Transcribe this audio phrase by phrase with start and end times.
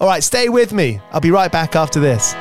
[0.00, 1.00] All right, stay with me.
[1.10, 2.34] I'll be right back after this.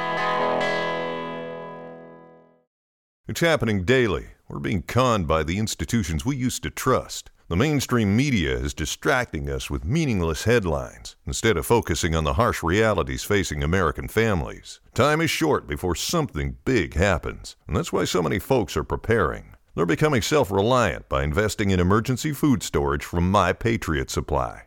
[3.28, 4.28] It's happening daily.
[4.47, 7.31] We're being conned by the institutions we used to trust.
[7.50, 12.62] The mainstream media is distracting us with meaningless headlines instead of focusing on the harsh
[12.62, 14.79] realities facing American families.
[14.94, 19.56] Time is short before something big happens, and that's why so many folks are preparing.
[19.75, 24.66] They're becoming self reliant by investing in emergency food storage from My Patriot Supply.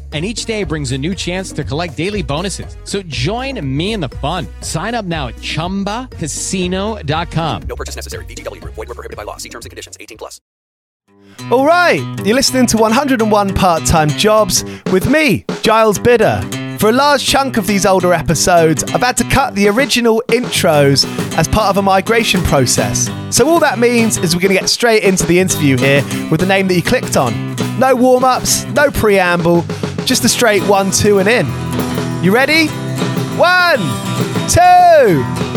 [0.11, 2.75] and each day brings a new chance to collect daily bonuses.
[2.83, 4.45] So join me in the fun.
[4.59, 7.61] Sign up now at ChumbaCasino.com.
[7.63, 8.25] No purchase necessary.
[8.25, 8.59] VGW.
[8.65, 9.37] Void were prohibited by law.
[9.37, 9.95] See terms and conditions.
[9.97, 10.41] 18 plus.
[11.49, 16.41] All right, you're listening to 101 Part Time Jobs with me, Giles Bidder.
[16.79, 21.05] For a large chunk of these older episodes, I've had to cut the original intros
[21.37, 23.09] as part of a migration process.
[23.29, 26.39] So, all that means is we're going to get straight into the interview here with
[26.39, 27.55] the name that you clicked on.
[27.79, 29.61] No warm ups, no preamble,
[30.05, 31.45] just a straight one, two, and in.
[32.23, 32.67] You ready?
[33.37, 33.79] One,
[34.49, 35.50] two.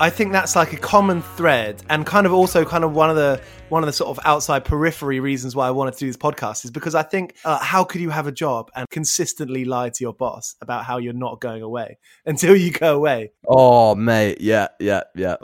[0.00, 3.16] I think that's like a common thread, and kind of also kind of one of
[3.16, 3.38] the
[3.68, 6.64] one of the sort of outside periphery reasons why I wanted to do this podcast
[6.64, 10.02] is because I think uh, how could you have a job and consistently lie to
[10.02, 13.32] your boss about how you're not going away until you go away?
[13.46, 15.36] Oh, mate, yeah, yeah, yeah.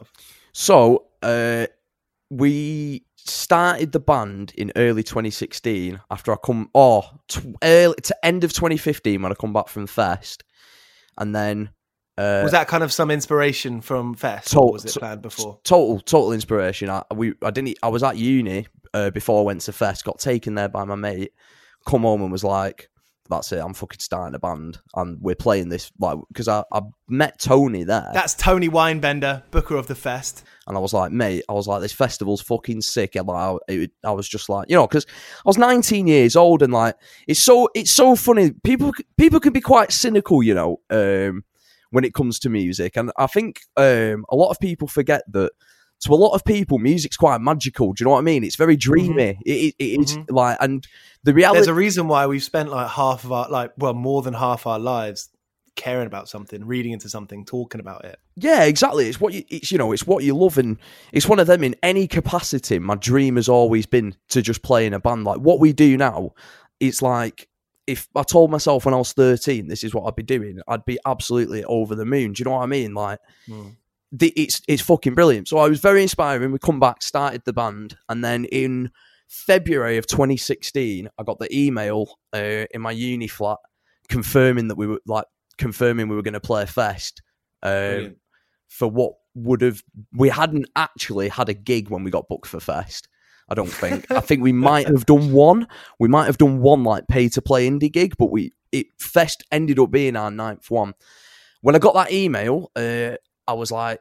[0.52, 1.66] So, uh,
[2.30, 7.02] we started the band in early 2016 after I come, oh,
[7.62, 10.44] early to end of 2015 when I come back from Fest,
[11.18, 11.68] and then
[12.18, 15.22] uh, was that kind of some inspiration from Fest, to- or was it to- planned
[15.22, 15.58] before?
[15.64, 16.88] total total inspiration.
[16.90, 20.04] I we I didn't I was at uni uh, before I went to Fest.
[20.04, 21.32] Got taken there by my mate.
[21.86, 22.88] Come home and was like,
[23.30, 23.58] "That's it.
[23.58, 27.84] I'm fucking starting a band, and we're playing this like because I, I met Tony
[27.84, 30.42] there, That's Tony Weinbender, Booker of the Fest.
[30.66, 33.14] and I was like, mate, I was like, this festival's fucking sick.
[33.14, 33.36] And like,
[33.68, 36.72] I, it, I was just like, you know, because I was 19 years old, and
[36.72, 36.96] like,
[37.28, 38.50] it's so it's so funny.
[38.64, 41.44] People people can be quite cynical, you know, um,
[41.90, 45.52] when it comes to music, and I think um, a lot of people forget that.
[46.00, 47.94] To a lot of people, music's quite magical.
[47.94, 48.44] Do you know what I mean?
[48.44, 49.38] It's very dreamy.
[49.46, 50.86] It, it, it is like, and
[51.24, 51.56] the reality.
[51.56, 54.66] There's a reason why we've spent like half of our, like, well, more than half
[54.66, 55.30] our lives
[55.74, 58.18] caring about something, reading into something, talking about it.
[58.34, 59.08] Yeah, exactly.
[59.08, 60.76] It's what you, it's you know, it's what you love, and
[61.14, 62.78] it's one of them in any capacity.
[62.78, 65.24] My dream has always been to just play in a band.
[65.24, 66.34] Like what we do now,
[66.78, 67.48] it's like
[67.86, 70.84] if I told myself when I was thirteen, this is what I'd be doing, I'd
[70.84, 72.32] be absolutely over the moon.
[72.32, 72.94] Do you know what I mean?
[72.94, 73.20] Like,
[74.12, 75.48] the, it's it's fucking brilliant.
[75.48, 76.52] So I was very inspiring.
[76.52, 78.90] We come back, started the band, and then in
[79.28, 83.58] February of 2016, I got the email uh, in my uni flat
[84.08, 85.24] confirming that we were like
[85.58, 87.22] confirming we were going to play a fest
[87.62, 88.16] um,
[88.68, 89.82] for what would have
[90.14, 93.08] we hadn't actually had a gig when we got booked for fest.
[93.48, 94.10] I don't think.
[94.10, 95.68] I think we might have done one.
[95.98, 99.44] We might have done one like pay to play indie gig, but we it fest
[99.52, 100.94] ended up being our ninth one.
[101.60, 103.16] When I got that email, uh,
[103.46, 104.00] I was like,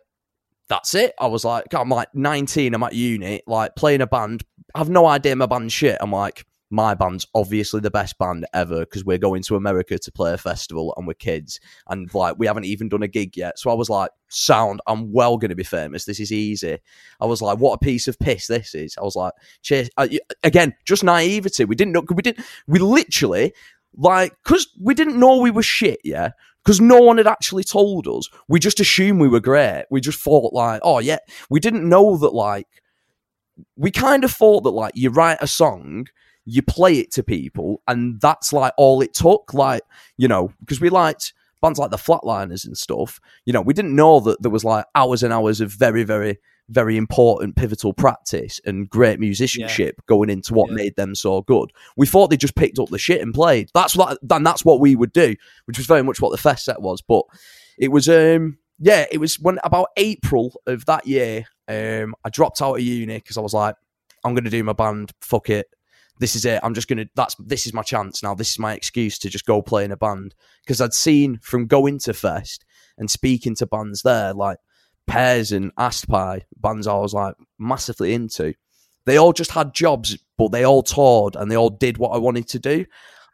[0.68, 2.74] "That's it." I was like, "I'm like 19.
[2.74, 4.44] I'm at uni, like playing a band.
[4.74, 8.46] I have no idea my band's shit." I'm like, "My band's obviously the best band
[8.54, 12.36] ever because we're going to America to play a festival and we're kids, and like
[12.38, 15.50] we haven't even done a gig yet." So I was like, "Sound, I'm well going
[15.50, 16.06] to be famous.
[16.06, 16.78] This is easy."
[17.22, 19.90] I was like, "What a piece of piss this is." I was like, "Cheers."
[20.44, 21.66] Again, just naivety.
[21.66, 22.04] We didn't know.
[22.10, 22.46] We didn't.
[22.68, 23.54] We literally
[23.98, 26.00] like because we didn't know we were shit.
[26.04, 26.32] Yeah
[26.66, 28.28] because no one had actually told us.
[28.48, 29.86] We just assumed we were great.
[29.92, 31.20] We just thought like, oh yeah,
[31.50, 32.68] we didn't know that like
[33.78, 36.08] we kind of thought that like you write a song,
[36.46, 39.54] you play it to people, and that's like all it took.
[39.54, 39.82] Like
[40.18, 43.20] you know, because we liked bands like the Flatliners and stuff.
[43.46, 46.38] You know, we didn't know that there was like hours and hours of very very
[46.70, 50.76] very important pivotal practice and great musicianship going into what Yeah.
[50.78, 51.72] made them so good.
[51.96, 53.70] We thought they just picked up the shit and played.
[53.76, 56.66] That's what and that's what we would do, which was very much what the fest
[56.66, 57.02] set was.
[57.04, 57.24] But
[57.78, 62.62] it was um yeah, it was when about April of that year, um, I dropped
[62.64, 63.76] out of uni because I was like,
[64.24, 65.68] I'm gonna do my band, fuck it.
[66.20, 66.60] This is it.
[66.64, 68.34] I'm just gonna that's this is my chance now.
[68.36, 70.34] This is my excuse to just go play in a band.
[70.64, 72.66] Because I'd seen from going to Fest
[72.98, 74.58] and speaking to bands there, like
[75.08, 78.54] Pears and Astpai, bands I was like massively into.
[79.06, 82.18] They all just had jobs, but they all toured and they all did what I
[82.18, 82.86] wanted to do.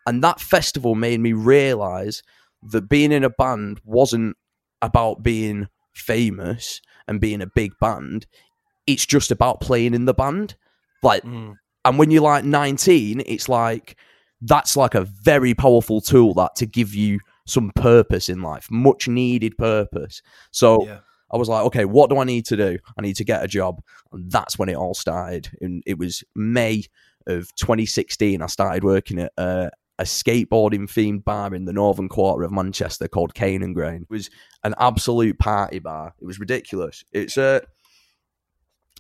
[0.05, 2.23] And that festival made me realise
[2.63, 4.35] that being in a band wasn't
[4.81, 8.25] about being famous and being a big band.
[8.87, 10.55] It's just about playing in the band.
[11.03, 11.55] Like, Mm.
[11.85, 13.97] And when you're like 19, it's like
[14.41, 19.07] that's like a very powerful tool that to give you some purpose in life, much
[19.07, 20.21] needed purpose.
[20.51, 20.99] So Yeah.
[21.33, 22.77] I was like, okay, what do I need to do?
[22.97, 23.81] I need to get a job.
[24.11, 25.49] And that's when it all started.
[25.61, 26.83] And it was May
[27.25, 28.41] of 2016.
[28.41, 33.07] I started working at uh, a skateboarding themed bar in the northern quarter of Manchester
[33.07, 34.01] called Cane and Grain.
[34.01, 34.29] It was
[34.63, 36.13] an absolute party bar.
[36.21, 37.05] It was ridiculous.
[37.13, 37.61] It's uh,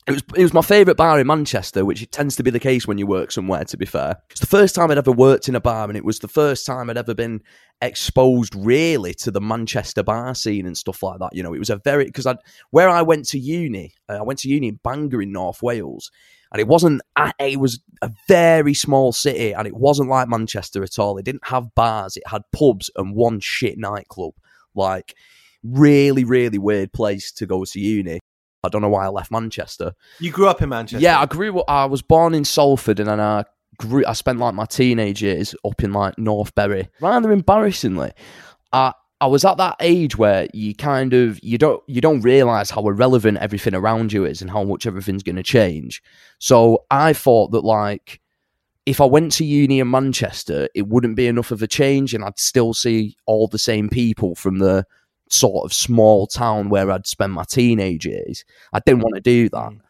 [0.07, 2.59] it was it was my favourite bar in Manchester, which it tends to be the
[2.59, 3.63] case when you work somewhere.
[3.65, 6.03] To be fair, it's the first time I'd ever worked in a bar, and it
[6.03, 7.41] was the first time I'd ever been
[7.81, 11.35] exposed really to the Manchester bar scene and stuff like that.
[11.35, 12.35] You know, it was a very because I
[12.71, 16.09] where I went to uni, uh, I went to uni in Bangor in North Wales,
[16.51, 17.01] and it wasn't
[17.39, 21.17] it was a very small city, and it wasn't like Manchester at all.
[21.17, 24.33] It didn't have bars; it had pubs and one shit nightclub.
[24.73, 25.15] Like
[25.63, 28.19] really, really weird place to go to uni.
[28.63, 29.93] I don't know why I left Manchester.
[30.19, 31.01] You grew up in Manchester.
[31.01, 31.65] Yeah, I grew up.
[31.67, 33.45] I was born in Salford, and then I
[33.77, 34.05] grew.
[34.05, 36.89] I spent like my teenage years up in like North Berry.
[36.99, 38.11] Rather embarrassingly,
[38.71, 42.69] I I was at that age where you kind of you don't you don't realize
[42.71, 46.01] how irrelevant everything around you is and how much everything's going to change.
[46.39, 48.19] So I thought that like
[48.87, 52.23] if I went to uni in Manchester, it wouldn't be enough of a change, and
[52.23, 54.85] I'd still see all the same people from the
[55.31, 58.45] sort of small town where I'd spend my teenage years.
[58.73, 59.71] I didn't want to do that.
[59.71, 59.81] Mm.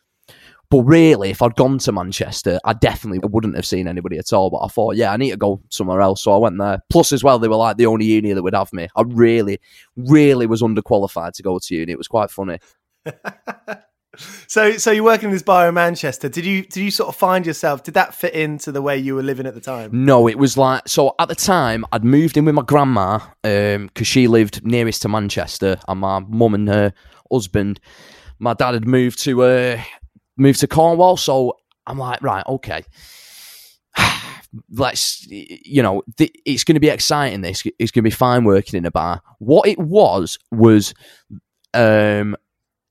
[0.71, 4.49] But really, if I'd gone to Manchester, I definitely wouldn't have seen anybody at all.
[4.49, 6.23] But I thought, yeah, I need to go somewhere else.
[6.23, 6.79] So I went there.
[6.89, 8.87] Plus, as well, they were like the only uni that would have me.
[8.95, 9.59] I really,
[9.97, 11.91] really was underqualified to go to uni.
[11.91, 12.59] It was quite funny.
[14.17, 16.27] So, so you're working in this bar in Manchester.
[16.27, 17.83] Did you did you sort of find yourself?
[17.83, 19.89] Did that fit into the way you were living at the time?
[19.93, 21.15] No, it was like so.
[21.17, 25.79] At the time, I'd moved in with my grandma because she lived nearest to Manchester,
[25.87, 26.93] and my mum and her
[27.31, 27.79] husband,
[28.39, 29.81] my dad had moved to uh,
[30.35, 31.15] moved to Cornwall.
[31.15, 32.83] So I'm like, right, okay,
[34.71, 37.41] let's you know, th- it's going to be exciting.
[37.41, 39.21] This it's going to be fine working in a bar.
[39.39, 40.93] What it was was,
[41.73, 42.35] um,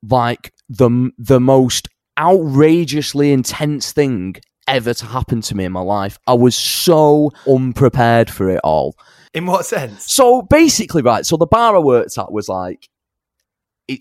[0.02, 1.88] like the the most
[2.19, 4.37] outrageously intense thing
[4.69, 6.19] ever to happen to me in my life.
[6.26, 8.97] I was so unprepared for it all.
[9.35, 10.12] In what sense?
[10.12, 11.26] So basically, right.
[11.26, 12.88] So the bar I worked at was like.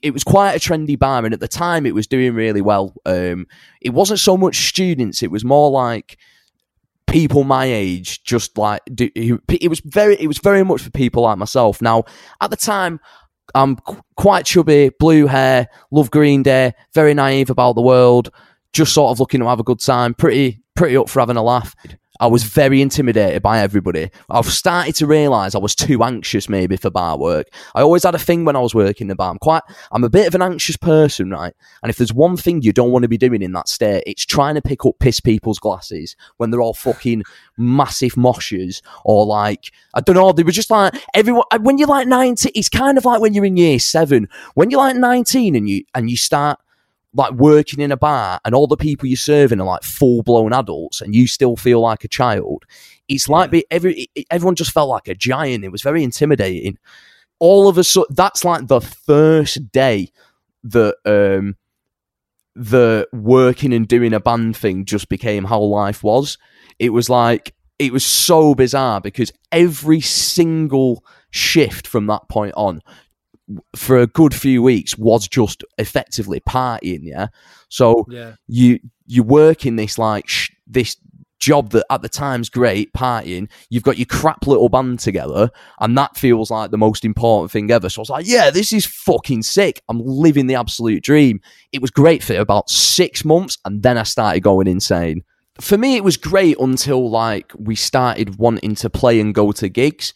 [0.03, 2.94] It, was quite a trendy bar, and at the time, it was doing really well.
[3.08, 3.48] Um,
[3.82, 6.20] it wasn't so much students; it was more like
[7.08, 8.24] people my age.
[8.24, 11.82] Just like it was very, it was very much for people like myself.
[11.82, 12.03] Now,
[12.39, 13.00] at the time,
[13.56, 18.29] I'm qu- quite chubby, blue hair, love Green Day, very naive about the world,
[18.74, 21.44] just sort of looking to have a good time, pretty pretty up for having a
[21.44, 21.75] laugh.
[22.19, 24.09] I was very intimidated by everybody.
[24.29, 27.47] I've started to realise I was too anxious maybe for bar work.
[27.75, 29.31] I always had a thing when I was working the bar.
[29.31, 31.53] I'm quite I'm a bit of an anxious person, right?
[31.81, 34.25] And if there's one thing you don't want to be doing in that state, it's
[34.25, 37.23] trying to pick up piss people's glasses when they're all fucking
[37.57, 42.07] massive moshes or like I don't know, they were just like everyone when you're like
[42.07, 44.27] 19, it's kind of like when you're in year seven.
[44.55, 46.59] When you're like 19 and you and you start
[47.13, 50.53] like working in a bar and all the people you're serving are like full blown
[50.53, 52.65] adults and you still feel like a child.
[53.07, 55.63] It's like be, every everyone just felt like a giant.
[55.63, 56.77] It was very intimidating.
[57.39, 60.11] All of a sudden, that's like the first day
[60.63, 61.55] that um
[62.55, 66.37] the working and doing a band thing just became how life was.
[66.77, 72.81] It was like it was so bizarre because every single shift from that point on
[73.75, 77.27] for a good few weeks was just effectively partying yeah?
[77.70, 78.34] So Yeah.
[78.48, 80.96] you you work in this like sh- this
[81.39, 85.98] job that at the time's great partying you've got your crap little band together and
[85.98, 87.88] that feels like the most important thing ever.
[87.89, 89.82] So i was like yeah this is fucking sick.
[89.89, 91.39] I'm living the absolute dream.
[91.72, 95.24] It was great for about six months and then i started going insane.
[95.62, 99.70] For me it was great until like we started wanting to play and go to
[99.70, 100.13] gigs.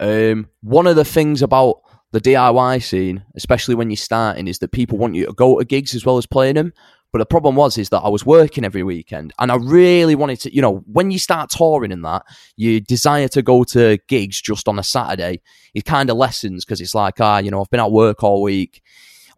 [0.00, 4.70] Um, one of the things about the DIY scene, especially when you're starting, is that
[4.70, 6.72] people want you to go to gigs as well as playing them.
[7.12, 10.40] But the problem was is that I was working every weekend, and I really wanted
[10.40, 10.54] to.
[10.54, 12.22] You know, when you start touring and that,
[12.56, 15.42] your desire to go to gigs just on a Saturday,
[15.74, 18.40] it kind of lessens because it's like, ah, you know, I've been at work all
[18.40, 18.82] week,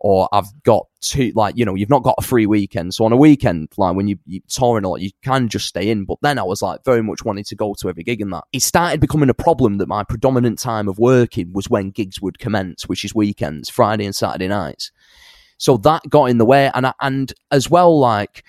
[0.05, 2.93] or I've got two, like, you know, you've not got a free weekend.
[2.93, 5.89] So on a weekend, like when you, you touring a lot, you can just stay
[5.89, 6.05] in.
[6.05, 8.45] But then I was like very much wanting to go to every gig and that.
[8.53, 12.39] It started becoming a problem that my predominant time of working was when gigs would
[12.39, 14.93] commence, which is weekends, Friday and Saturday nights.
[15.57, 18.45] So that got in the way, and I, and as well, like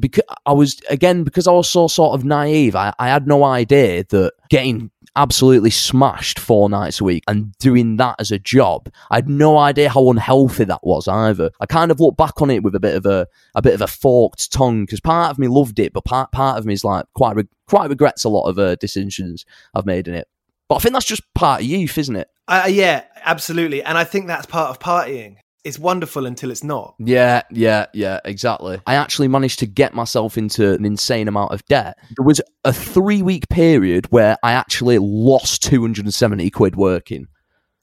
[0.00, 3.44] because I was again because I was so sort of naive, I, I had no
[3.44, 8.88] idea that getting absolutely smashed four nights a week and doing that as a job,
[9.10, 11.50] I had no idea how unhealthy that was either.
[11.60, 13.80] I kind of look back on it with a bit of a a bit of
[13.82, 16.84] a forked tongue because part of me loved it, but part part of me is
[16.84, 19.44] like quite re- quite regrets a lot of uh, decisions
[19.74, 20.28] I've made in it.
[20.68, 22.28] But I think that's just part of youth, isn't it?
[22.46, 23.82] Uh, yeah, absolutely.
[23.82, 25.36] And I think that's part of partying.
[25.64, 26.94] It's wonderful until it's not.
[26.98, 28.80] Yeah, yeah, yeah, exactly.
[28.86, 31.98] I actually managed to get myself into an insane amount of debt.
[32.16, 37.26] There was a three week period where I actually lost 270 quid working.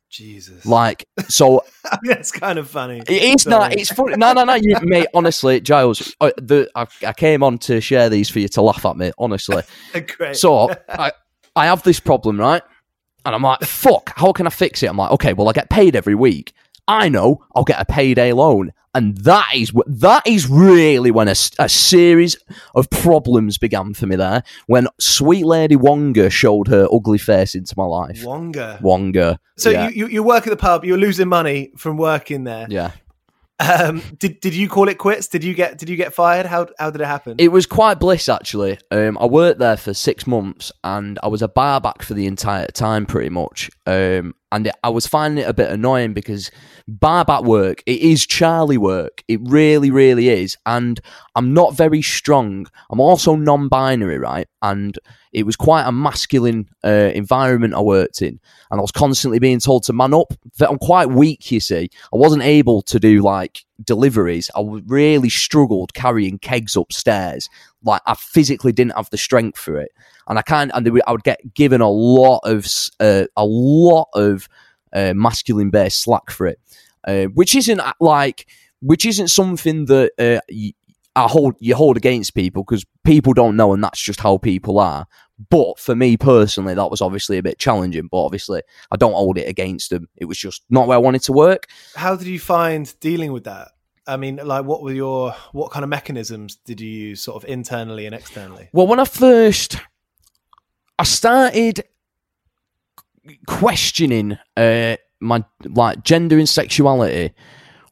[0.09, 0.65] Jesus.
[0.65, 1.65] Like, so
[2.03, 2.99] that's kind of funny.
[2.99, 4.15] it is not, it's funny.
[4.15, 8.09] No, no, no, you, mate, honestly, Giles, uh, the, I, I came on to share
[8.09, 9.63] these for you to laugh at me, honestly.
[10.17, 10.37] Great.
[10.37, 11.11] So I,
[11.55, 12.63] I have this problem, right?
[13.25, 14.87] And I'm like, fuck, how can I fix it?
[14.87, 16.53] I'm like, okay, well, I get paid every week.
[16.87, 18.71] I know I'll get a payday loan.
[18.93, 22.37] And that is that is really when a series
[22.75, 24.41] of problems began for me there.
[24.67, 28.23] When sweet lady Wonga showed her ugly face into my life.
[28.23, 28.79] Wonga.
[28.81, 29.37] Wonga.
[29.57, 30.85] So yeah, you, you you work at the pub.
[30.85, 32.67] You're losing money from working there.
[32.69, 32.91] yeah.
[33.57, 35.27] Um, did did you call it quits?
[35.27, 36.45] Did you get did you get fired?
[36.45, 37.35] How how did it happen?
[37.37, 38.79] It was quite bliss actually.
[38.91, 42.67] Um, I worked there for six months and I was a barback for the entire
[42.67, 43.69] time pretty much.
[43.85, 46.51] Um, and it, I was finding it a bit annoying because
[46.87, 49.23] bar back work, it is Charlie work.
[49.27, 50.57] It really, really is.
[50.65, 50.99] And
[51.35, 52.67] I'm not very strong.
[52.89, 54.47] I'm also non binary, right?
[54.61, 54.97] And
[55.33, 58.39] it was quite a masculine uh, environment I worked in.
[58.71, 60.33] And I was constantly being told to man up.
[60.59, 61.89] That I'm quite weak, you see.
[62.13, 64.49] I wasn't able to do like deliveries.
[64.55, 67.49] I really struggled carrying kegs upstairs.
[67.83, 69.91] Like I physically didn't have the strength for it
[70.27, 70.71] and I can't.
[70.73, 72.67] And I would get given a lot of
[72.99, 74.47] uh, a lot of
[74.93, 76.59] uh, masculine based slack for it,
[77.07, 78.47] uh, which isn't uh, like
[78.81, 80.73] which isn't something that uh, you,
[81.15, 84.79] I hold you hold against people because people don't know, and that's just how people
[84.79, 85.07] are.
[85.49, 88.07] But for me personally, that was obviously a bit challenging.
[88.09, 90.07] But obviously, I don't hold it against them.
[90.15, 91.67] It was just not where I wanted to work.
[91.95, 93.69] How did you find dealing with that?
[94.07, 97.49] I mean, like, what were your what kind of mechanisms did you use, sort of
[97.49, 98.69] internally and externally?
[98.71, 99.77] Well, when I first
[100.97, 101.83] I started
[103.47, 107.33] questioning uh, my like gender and sexuality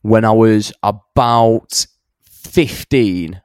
[0.01, 1.85] when I was about
[2.25, 3.41] 15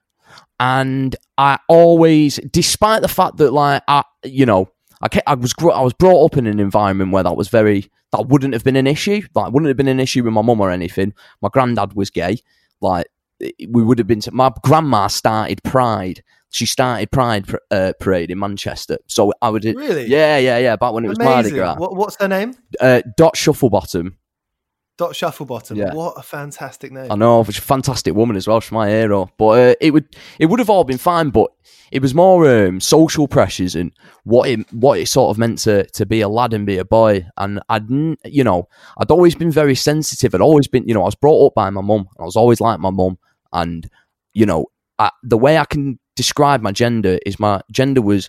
[0.61, 4.69] and I always despite the fact that like I you know
[5.01, 8.27] I I was I was brought up in an environment where that was very that
[8.29, 9.23] wouldn't have been an issue.
[9.35, 11.15] Like wouldn't have been an issue with my mum or anything.
[11.41, 12.39] My granddad was gay.
[12.81, 13.07] Like
[13.41, 18.99] we would have been my grandma started pride she started Pride uh, Parade in Manchester.
[19.07, 20.77] So I would really, yeah, yeah, yeah.
[20.77, 21.35] Back when it was Amazing.
[21.35, 21.77] Mardi Gras.
[21.77, 22.55] What, what's her name?
[22.81, 24.15] Uh, Dot Shufflebottom.
[24.97, 25.77] Dot Shufflebottom.
[25.77, 25.95] Yeah.
[25.95, 27.13] What a fantastic name!
[27.13, 28.59] I know, she's a fantastic woman as well.
[28.59, 29.31] She's my hero.
[29.39, 31.53] But uh, it would it would have all been fine, but
[31.93, 33.93] it was more um, social pressures and
[34.25, 36.85] what it what it sort of meant to to be a lad and be a
[36.85, 37.27] boy.
[37.37, 37.89] And I'd
[38.25, 40.35] you know I'd always been very sensitive.
[40.35, 42.09] I'd always been you know I was brought up by my mum.
[42.19, 43.19] I was always like my mum,
[43.53, 43.89] and
[44.33, 44.67] you know
[44.99, 48.29] I, the way I can describe my gender is my gender was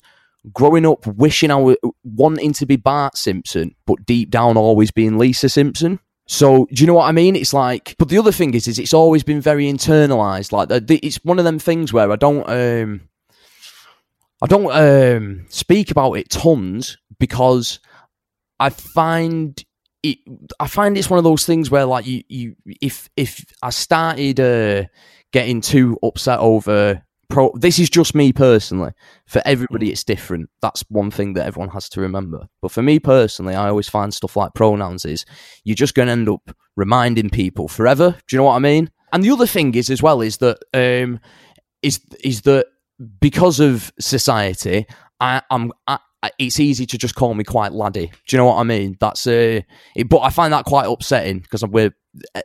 [0.53, 5.17] growing up wishing I was wanting to be Bart Simpson, but deep down always being
[5.17, 6.00] Lisa Simpson.
[6.27, 7.36] So do you know what I mean?
[7.36, 10.51] It's like, but the other thing is, is it's always been very internalized.
[10.51, 13.10] Like it's one of them things where I don't, um,
[14.41, 17.79] I don't um, speak about it tons because
[18.60, 19.62] I find
[20.03, 20.19] it.
[20.60, 24.39] I find it's one of those things where, like, you, you, if if I started
[24.39, 24.86] uh,
[25.34, 28.91] getting too upset over pro this is just me personally
[29.25, 29.91] for everybody mm.
[29.91, 33.69] it's different that's one thing that everyone has to remember but for me personally i
[33.69, 35.25] always find stuff like pronouns is
[35.63, 38.89] you're just going to end up reminding people forever do you know what i mean
[39.13, 41.19] and the other thing is as well is that um
[41.82, 42.65] is is that
[43.21, 44.86] because of society
[45.19, 48.08] i i'm I, it's easy to just call me quite laddie.
[48.08, 48.97] Do you know what I mean?
[48.99, 49.62] That's uh,
[49.95, 51.95] it, but I find that quite upsetting because we're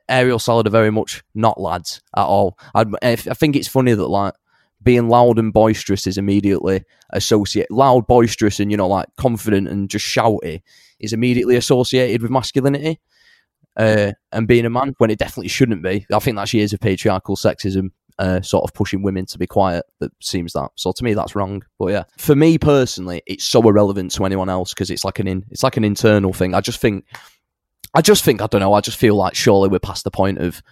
[0.09, 2.57] Aerial Salad are very much not lads at all.
[2.75, 4.35] I, I think it's funny that like
[4.85, 9.89] being loud and boisterous is immediately associated loud, boisterous, and you know, like confident and
[9.89, 10.63] just shouty
[11.01, 13.01] is immediately associated with masculinity.
[13.77, 16.07] Uh, and being a man when it definitely shouldn't be.
[16.13, 19.85] I think that's years of patriarchal sexism, uh, sort of pushing women to be quiet.
[19.99, 20.71] That seems that.
[20.77, 21.65] So to me, that's wrong.
[21.79, 25.27] But yeah, for me personally, it's so irrelevant to anyone else because it's like an
[25.27, 26.55] in, it's like an internal thing.
[26.55, 27.05] I just think,
[27.95, 28.75] I just think, I don't know.
[28.75, 30.63] I just feel like surely we're past the point of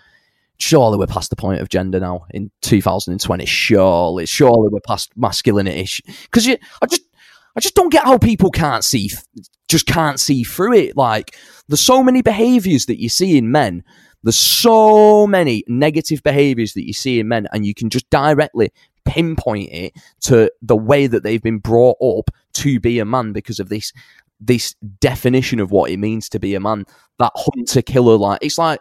[0.63, 3.45] surely we're past the point of gender now in 2020.
[3.47, 5.89] Surely, surely we're past masculinity.
[6.23, 7.03] Because I just,
[7.57, 9.11] I just don't get how people can't see,
[9.69, 10.97] just can't see through it.
[10.97, 13.83] Like, there's so many behaviors that you see in men.
[14.23, 18.71] There's so many negative behaviors that you see in men, and you can just directly
[19.05, 23.59] pinpoint it to the way that they've been brought up to be a man because
[23.59, 23.93] of this
[24.45, 26.85] this definition of what it means to be a man.
[27.19, 28.81] That hunter killer, like it's like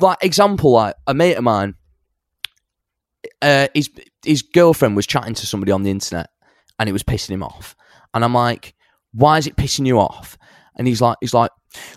[0.00, 1.74] like example, like a mate of mine,
[3.42, 3.90] uh, his
[4.24, 6.30] his girlfriend was chatting to somebody on the internet,
[6.78, 7.74] and it was pissing him off.
[8.14, 8.74] And I'm like,
[9.12, 10.38] why is it pissing you off?
[10.76, 11.50] And he's like, he's like,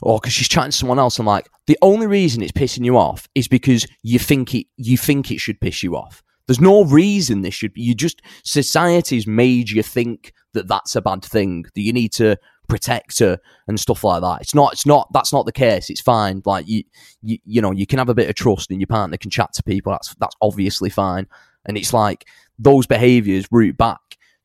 [0.04, 1.20] oh, because she's chatting to someone else.
[1.20, 4.98] I'm like, the only reason it's pissing you off is because you think it, you
[4.98, 6.24] think it should piss you off.
[6.48, 7.82] There's no reason this should be.
[7.82, 11.63] You just society's made you think that that's a bad thing.
[11.76, 12.38] That you need to
[12.71, 14.39] protect her and stuff like that.
[14.39, 14.71] It's not.
[14.71, 15.10] It's not.
[15.13, 15.89] That's not the case.
[15.89, 16.41] It's fine.
[16.45, 16.84] Like you,
[17.21, 19.17] you, you know, you can have a bit of trust in your partner.
[19.17, 19.91] Can chat to people.
[19.91, 21.27] That's that's obviously fine.
[21.65, 22.25] And it's like
[22.57, 23.99] those behaviours root back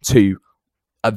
[0.06, 0.38] to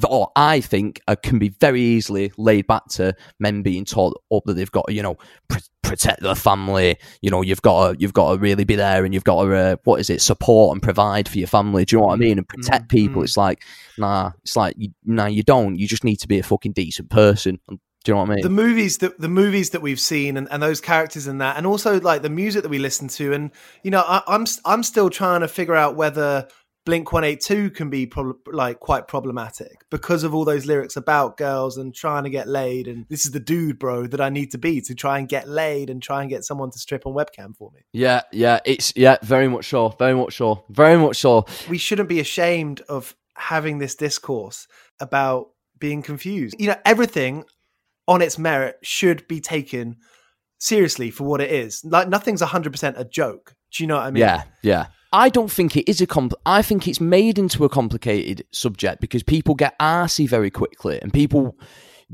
[0.08, 4.44] or I think uh, can be very easily laid back to men being taught up
[4.46, 6.98] that they've got to, you know, pr- protect their family.
[7.22, 9.56] You know, you've got to, you've got to really be there and you've got to,
[9.56, 11.86] uh, what is it, support and provide for your family.
[11.86, 12.38] Do you know what I mean?
[12.38, 12.98] And protect mm-hmm.
[12.98, 13.24] people.
[13.24, 13.64] It's like,
[13.98, 15.78] nah, it's like, you, nah, you don't.
[15.78, 17.60] You just need to be a fucking decent person.
[17.68, 18.44] do you know what I mean?
[18.44, 21.68] The movies that the movies that we've seen and, and those characters in that, and
[21.68, 23.52] also like the music that we listen to, and
[23.84, 26.48] you know, I, I'm I'm still trying to figure out whether
[26.90, 31.78] Blink 182 can be prob- like quite problematic because of all those lyrics about girls
[31.78, 34.58] and trying to get laid and this is the dude bro that I need to
[34.58, 37.56] be to try and get laid and try and get someone to strip on webcam
[37.56, 37.82] for me.
[37.94, 41.46] Yeah, yeah, it's yeah, very much so, very much so, very much so.
[41.70, 44.68] We shouldn't be ashamed of having this discourse
[45.00, 46.56] about being confused.
[46.58, 47.44] You know, everything
[48.08, 49.98] on its merit should be taken
[50.58, 51.86] seriously for what it is.
[51.86, 53.54] Like nothing's 100% a joke.
[53.72, 54.22] Do you know what I mean?
[54.22, 54.86] Yeah, yeah.
[55.12, 59.02] I don't think it is a compl- I think it's made into a complicated subject
[59.02, 61.58] because people get arsy very quickly, and people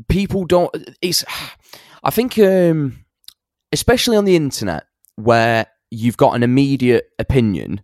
[0.07, 0.73] people don't.
[1.01, 1.23] It's.
[2.03, 3.03] I think, um,
[3.71, 7.81] especially on the internet, where you've got an immediate opinion,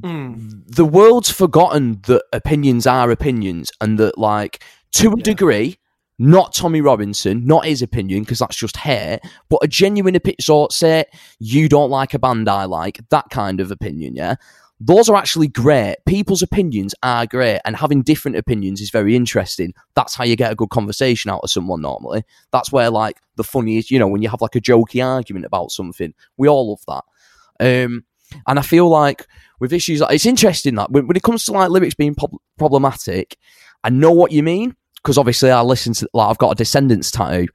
[0.00, 0.62] Mm.
[0.66, 4.62] the world's forgotten that opinions are opinions, and that like
[4.92, 5.22] to a Yeah.
[5.24, 5.78] degree.
[6.18, 10.40] Not Tommy Robinson, not his opinion, because that's just hair, but a genuine opinion.
[10.40, 11.04] So, say
[11.38, 14.34] you don't like a band I like, that kind of opinion, yeah?
[14.80, 15.96] Those are actually great.
[16.06, 19.74] People's opinions are great, and having different opinions is very interesting.
[19.94, 22.24] That's how you get a good conversation out of someone normally.
[22.52, 25.46] That's where, like, the funny is, you know, when you have like a jokey argument
[25.46, 27.84] about something, we all love that.
[27.84, 28.04] Um,
[28.46, 29.26] and I feel like
[29.58, 32.36] with issues like it's interesting that when, when it comes to like lyrics being prob-
[32.56, 33.36] problematic,
[33.82, 37.10] I know what you mean because obviously I listen to like I've got a Descendents
[37.10, 37.48] tattoo,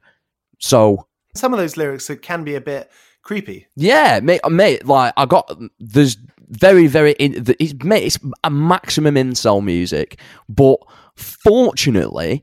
[0.58, 2.90] so Some of those lyrics can be a bit
[3.22, 3.66] creepy.
[3.76, 4.86] yeah, mate, uh, mate.
[4.86, 6.16] Like I got there's
[6.48, 10.78] very very in, it's mate, it's a maximum incel music, but
[11.16, 12.42] fortunately,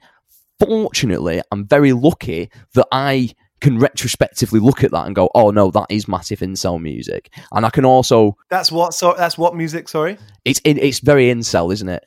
[0.59, 5.69] fortunately, I'm very lucky that I can retrospectively look at that and go, oh no,
[5.71, 9.87] that is massive incel music, and I can also That's what so that's what music,
[9.87, 10.17] sorry?
[10.45, 12.03] it's it, it's very incel, isn't it?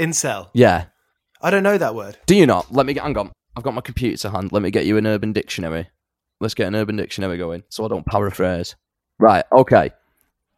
[0.00, 0.48] Incel.
[0.54, 0.86] Yeah.
[1.44, 2.16] I don't know that word.
[2.24, 2.72] Do you not?
[2.72, 3.02] Let me get.
[3.02, 3.30] Hang on.
[3.54, 4.50] I've got my computer to hand.
[4.50, 5.90] Let me get you an Urban Dictionary.
[6.40, 8.76] Let's get an Urban Dictionary going, so I don't paraphrase.
[9.18, 9.44] Right.
[9.52, 9.90] Okay.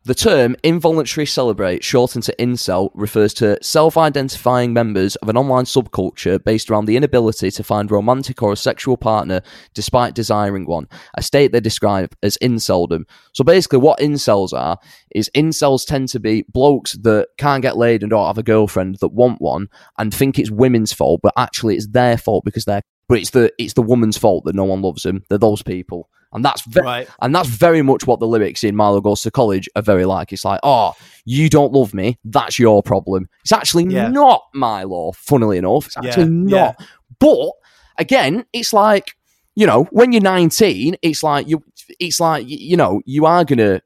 [0.06, 5.64] The term involuntary celibate, shortened to incel, refers to self identifying members of an online
[5.64, 9.40] subculture based around the inability to find romantic or a sexual partner
[9.74, 13.02] despite desiring one, a state they describe as inceldom.
[13.32, 14.78] So basically, what incels are
[15.12, 18.98] is incels tend to be blokes that can't get laid and don't have a girlfriend
[19.00, 19.66] that want one
[19.98, 22.82] and think it's women's fault, but actually it's their fault because they're.
[23.08, 25.24] But it's the it's the woman's fault that no one loves them.
[25.28, 27.08] They're those people, and that's ve- Right.
[27.22, 30.32] and that's very much what the lyrics in Milo Goes to College are very like.
[30.32, 30.92] It's like, oh,
[31.24, 32.18] you don't love me.
[32.24, 33.28] That's your problem.
[33.42, 34.08] It's actually Yeah.
[34.08, 35.86] not Milo, funnily enough.
[35.86, 36.82] It's Yeah, actually not.
[37.18, 37.50] But
[37.98, 39.16] again, it's like,
[39.54, 41.62] you know, when you're 19, it's like you,
[41.98, 43.80] it's like, you know, you are going to,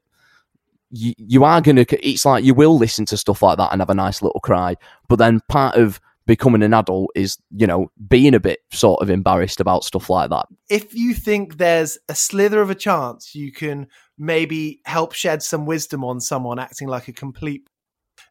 [0.91, 3.79] you, you are going to, it's like you will listen to stuff like that and
[3.81, 4.75] have a nice little cry.
[5.07, 6.01] But then part of
[6.31, 10.29] becoming an adult is, you know, being a bit sort of embarrassed about stuff like
[10.29, 10.45] that.
[10.69, 15.65] If you think there's a slither of a chance you can maybe help shed some
[15.65, 17.63] wisdom on someone acting like a complete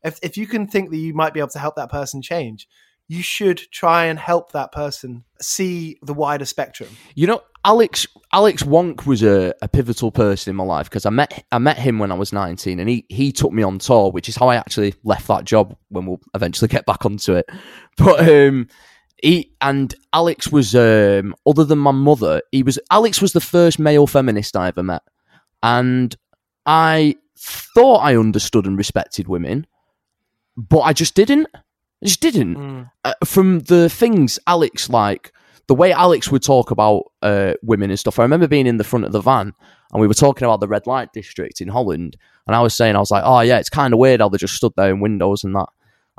[0.02, 2.66] if if you can think that you might be able to help that person change,
[3.08, 6.90] you should try and help that person see the wider spectrum.
[7.14, 11.10] You know, Alex Alex Wonk was a, a pivotal person in my life because I
[11.10, 14.10] met I met him when I was nineteen, and he he took me on tour,
[14.10, 15.76] which is how I actually left that job.
[15.88, 17.48] When we'll eventually get back onto it,
[17.96, 18.68] but um,
[19.22, 23.78] he and Alex was um, other than my mother, he was Alex was the first
[23.78, 25.02] male feminist I ever met,
[25.62, 26.16] and
[26.64, 29.66] I thought I understood and respected women,
[30.56, 31.48] but I just didn't.
[31.54, 35.32] I just didn't uh, from the things Alex like
[35.70, 38.18] the way Alex would talk about uh, women and stuff.
[38.18, 39.52] I remember being in the front of the van
[39.92, 42.16] and we were talking about the red light district in Holland,
[42.48, 44.37] and I was saying I was like, oh yeah, it's kind of weird how they
[44.37, 45.68] just stood there in windows and that.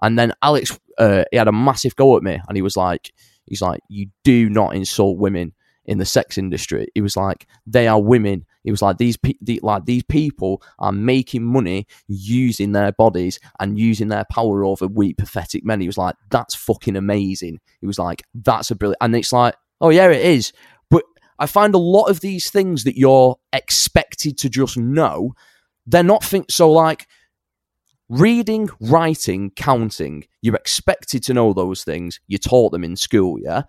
[0.01, 3.11] And then Alex, uh, he had a massive go at me, and he was like,
[3.45, 5.51] he's like, you do not insult women
[5.85, 6.87] in the sex industry.
[6.95, 8.45] It was like, they are women.
[8.63, 13.39] It was like, these pe- the, like these people are making money using their bodies
[13.59, 15.81] and using their power over weak, pathetic men.
[15.81, 17.59] He was like, that's fucking amazing.
[17.79, 18.99] He was like, that's a brilliant.
[19.01, 20.53] And it's like, oh yeah, it is.
[20.89, 21.03] But
[21.39, 25.33] I find a lot of these things that you're expected to just know,
[25.87, 27.07] they're not think so like
[28.07, 30.25] reading, writing, counting.
[30.43, 32.19] You're expected to know those things.
[32.27, 33.63] You taught them in school, yeah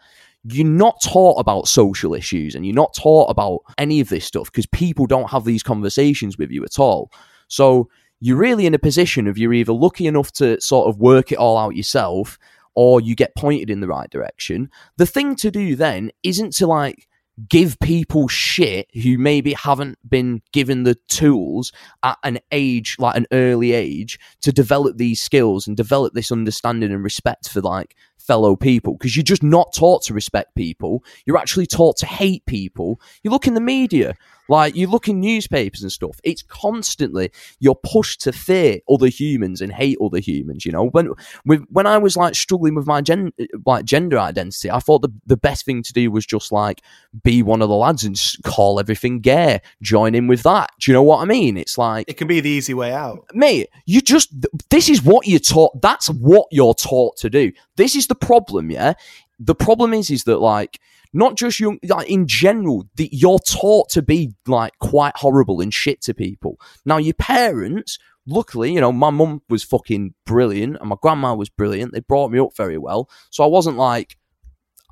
[0.44, 4.50] you're not taught about social issues and you're not taught about any of this stuff
[4.50, 7.10] because people don't have these conversations with you at all.
[7.48, 7.88] So
[8.20, 11.38] you're really in a position of you're either lucky enough to sort of work it
[11.38, 12.38] all out yourself
[12.74, 14.70] or you get pointed in the right direction.
[14.96, 17.08] The thing to do then isn't to like
[17.48, 23.26] give people shit who maybe haven't been given the tools at an age like an
[23.32, 28.56] early age to develop these skills and develop this understanding and respect for like fellow
[28.56, 31.04] people because you're just not taught to respect people.
[31.26, 33.00] You're actually taught to hate people.
[33.22, 34.14] You look in the media,
[34.48, 36.18] like you look in newspapers and stuff.
[36.24, 37.30] It's constantly
[37.60, 40.66] you're pushed to fear other humans and hate other humans.
[40.66, 41.10] You know, when
[41.44, 43.32] with, when I was like struggling with my gen,
[43.64, 46.82] like gender identity, I thought the the best thing to do was just like
[47.22, 49.60] be one of the lads and call everything gay.
[49.80, 50.70] Join in with that.
[50.80, 51.56] Do you know what I mean?
[51.56, 53.26] It's like It can be the easy way out.
[53.34, 54.28] mate, you just
[54.70, 55.80] this is what you're taught.
[55.80, 57.52] That's what you're taught to do.
[57.76, 58.94] This is the problem, yeah.
[59.38, 60.78] The problem is, is that like
[61.12, 65.72] not just young, like in general, that you're taught to be like quite horrible and
[65.72, 66.58] shit to people.
[66.84, 71.48] Now your parents, luckily, you know, my mum was fucking brilliant and my grandma was
[71.48, 71.92] brilliant.
[71.92, 74.16] They brought me up very well, so I wasn't like.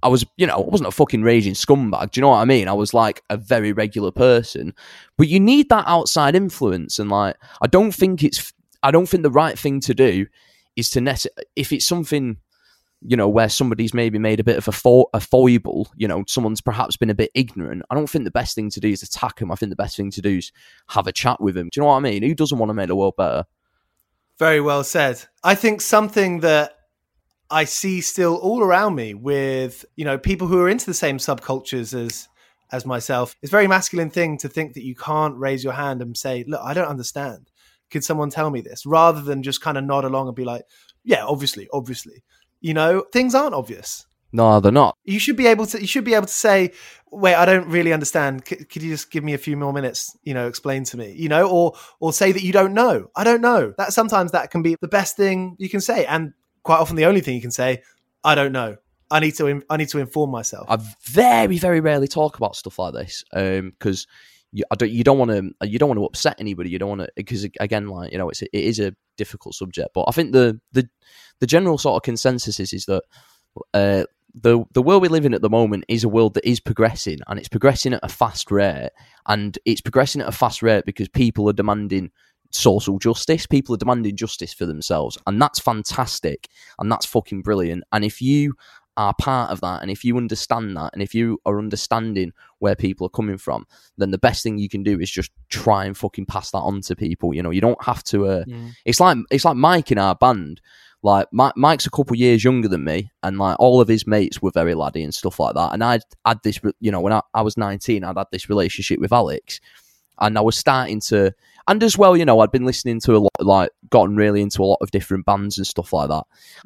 [0.03, 2.13] I was, you know, I wasn't a fucking raging scumbag.
[2.13, 2.69] Do you know what I mean?
[2.69, 4.73] I was like a very regular person.
[5.19, 8.51] But you need that outside influence, and like, I don't think it's
[8.83, 10.27] I don't think the right thing to do
[10.75, 12.39] is to net if it's something
[13.03, 16.23] you know where somebody's maybe made a bit of a, fo- a foible you know
[16.29, 19.03] someone's perhaps been a bit ignorant i don't think the best thing to do is
[19.03, 20.53] attack them i think the best thing to do is
[20.89, 22.75] have a chat with them do you know what i mean who doesn't want to
[22.75, 23.45] make the world better
[24.39, 25.23] Very well said.
[25.45, 26.73] I think something that
[27.51, 31.19] I see still all around me with, you know, people who are into the same
[31.19, 32.27] subcultures as
[32.73, 33.37] as myself.
[33.43, 36.45] It's a very masculine thing to think that you can't raise your hand and say,
[36.47, 37.51] "Look, I don't understand.
[37.91, 40.63] Could someone tell me this?" rather than just kind of nod along and be like,
[41.05, 42.23] "Yeah, obviously, obviously."
[42.61, 44.07] You know, things aren't obvious.
[44.33, 46.73] no they're not You should be able to you should be able to say,
[47.11, 48.43] "Wait, I don't really understand.
[48.47, 51.13] C- could you just give me a few more minutes, you know, explain to me?"
[51.17, 53.11] You know, or or say that you don't know.
[53.17, 53.75] I don't know.
[53.79, 57.07] That sometimes that can be the best thing you can say and quite often the
[57.07, 57.83] only thing you can say,
[58.23, 58.77] "I don't know.
[59.11, 60.77] I need to I need to inform myself." I
[61.11, 64.07] very, very rarely talk about stuff like this um, because
[64.53, 66.71] you, I don't, you don't want to, you don't want to upset anybody.
[66.71, 69.55] You don't want to, because again, like you know, it's a, it is a difficult
[69.55, 69.91] subject.
[69.95, 70.89] But I think the the
[71.41, 73.03] the general sort of consensus is is that
[73.75, 76.61] uh, the the world we live in at the moment is a world that is
[76.61, 78.91] progressing, and it's progressing at a fast rate,
[79.27, 82.11] and it's progressing at a fast rate because people are demanding
[82.51, 83.47] social justice.
[83.47, 87.85] People are demanding justice for themselves, and that's fantastic, and that's fucking brilliant.
[87.93, 88.55] And if you
[89.01, 92.77] are part of that, and if you understand that, and if you are understanding where
[92.77, 93.67] people are coming from,
[93.99, 96.81] then the best thing you can do is just try and fucking pass that on
[96.83, 97.33] to people.
[97.35, 98.27] You know, you don't have to.
[98.27, 98.45] Uh,
[98.85, 100.61] It's like it's like Mike in our band.
[101.03, 104.43] Like Mi- Mike's a couple years younger than me, and like all of his mates
[104.43, 105.73] were very laddie and stuff like that.
[105.73, 109.01] And I had this, you know, when I, I was nineteen, I'd had this relationship
[109.01, 109.61] with Alex,
[110.19, 111.33] and I was starting to,
[111.67, 114.63] and as well, you know, I'd been listening to a lot, like, gotten really into
[114.63, 116.25] a lot of different bands and stuff like that,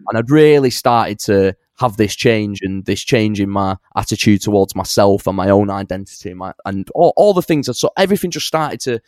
[0.09, 4.77] and I'd really started to have this change and this change in my attitude towards
[4.77, 7.69] myself and my own identity, and my and all, all the things.
[7.79, 9.01] So everything just started to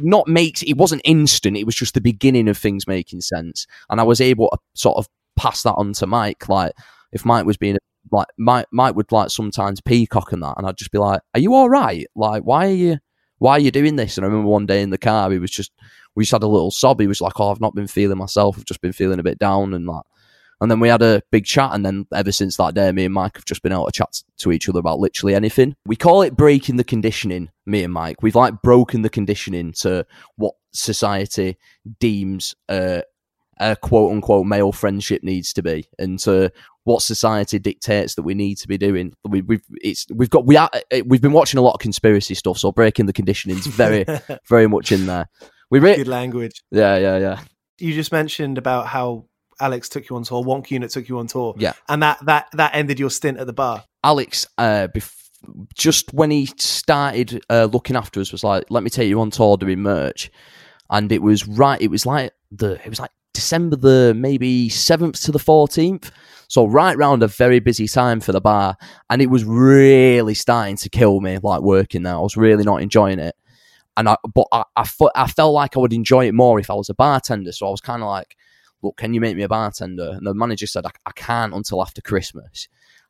[0.00, 1.56] not make it wasn't instant.
[1.56, 4.98] It was just the beginning of things making sense, and I was able to sort
[4.98, 6.48] of pass that on to Mike.
[6.48, 6.72] Like
[7.12, 7.78] if Mike was being
[8.10, 11.40] like Mike, Mike would like sometimes peacock and that, and I'd just be like, "Are
[11.40, 12.06] you all right?
[12.14, 12.98] Like, why are you,
[13.38, 15.50] why are you doing this?" And I remember one day in the car, he was
[15.50, 15.72] just,
[16.14, 17.00] we just had a little sob.
[17.00, 18.56] He was like, "Oh, I've not been feeling myself.
[18.58, 20.02] I've just been feeling a bit down and that."
[20.60, 23.14] And then we had a big chat, and then ever since that day, me and
[23.14, 25.76] Mike have just been able to chat to each other about literally anything.
[25.86, 27.50] We call it breaking the conditioning.
[27.66, 30.04] Me and Mike, we've like broken the conditioning to
[30.36, 31.56] what society
[32.00, 33.02] deems uh,
[33.60, 36.50] a quote unquote male friendship needs to be, and to
[36.84, 39.12] what society dictates that we need to be doing.
[39.28, 42.34] We, we've it's we've got we are uh, we've been watching a lot of conspiracy
[42.34, 44.04] stuff, so breaking the conditioning is very
[44.48, 45.28] very much in there.
[45.70, 46.62] We re- Good language.
[46.70, 47.40] yeah yeah yeah
[47.78, 49.26] You just mentioned about how
[49.60, 51.72] Alex took you on tour, Wonk Unit took you on tour, Yeah.
[51.88, 53.84] and that that that ended your stint at the bar.
[54.04, 55.14] Alex, uh, bef-
[55.74, 59.30] just when he started uh, looking after us, was like, "Let me take you on
[59.30, 60.30] tour doing merch,"
[60.90, 61.80] and it was right.
[61.80, 66.10] It was like the it was like December the maybe seventh to the fourteenth,
[66.48, 68.76] so right round a very busy time for the bar,
[69.10, 71.38] and it was really starting to kill me.
[71.42, 73.36] Like working there, I was really not enjoying it,
[73.96, 76.74] and I but I I, I felt like I would enjoy it more if I
[76.74, 77.52] was a bartender.
[77.52, 78.36] So I was kind of like,
[78.82, 81.82] "Look, can you make me a bartender?" And the manager said, "I, I can't until
[81.82, 82.68] after Christmas."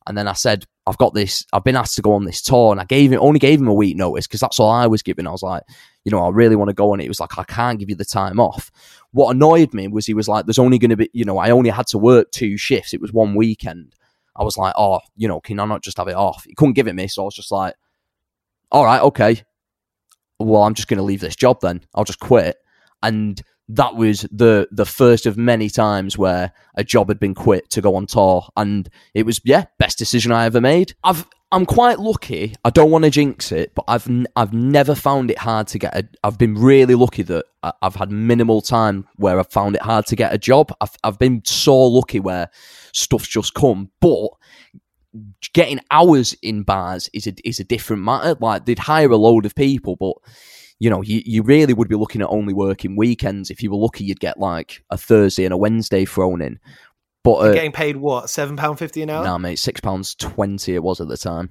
[0.09, 2.73] And then I said, I've got this, I've been asked to go on this tour.
[2.73, 5.03] And I gave him, only gave him a week notice because that's all I was
[5.03, 5.27] given.
[5.27, 5.65] I was like,
[6.05, 7.03] you know, I really want to go on it.
[7.03, 8.71] He was like, I can't give you the time off.
[9.13, 11.51] What annoyed me was he was like, there's only going to be, you know, I
[11.51, 12.95] only had to work two shifts.
[12.95, 13.95] It was one weekend.
[14.35, 16.45] I was like, oh, you know, can I not just have it off?
[16.45, 17.07] He couldn't give it me.
[17.07, 17.75] So I was just like,
[18.73, 19.43] all right, okay.
[20.39, 21.83] Well, I'm just going to leave this job then.
[21.95, 22.57] I'll just quit.
[23.03, 27.69] And that was the the first of many times where a job had been quit
[27.71, 31.65] to go on tour and it was yeah best decision i ever made i've I'm
[31.65, 32.55] quite lucky.
[32.65, 35.97] I don't want to jinx it, but I've I've never found it hard to get
[35.97, 36.07] a.
[36.23, 37.47] I've been really lucky that
[37.81, 40.75] I've had minimal time where I've found it hard to get a job.
[40.81, 42.51] I've I've been so lucky where
[42.93, 44.29] stuff's just come, but
[45.55, 48.37] getting hours in bars is a is a different matter.
[48.39, 50.17] Like they'd hire a load of people, but
[50.81, 53.51] you know, you, you really would be looking at only working weekends.
[53.51, 56.59] If you were lucky, you'd get like a Thursday and a Wednesday thrown in.
[57.25, 58.31] But uh, Getting paid what?
[58.31, 59.25] Seven pound fifty an hour?
[59.25, 61.51] nah, mate, six pounds twenty it was at the time.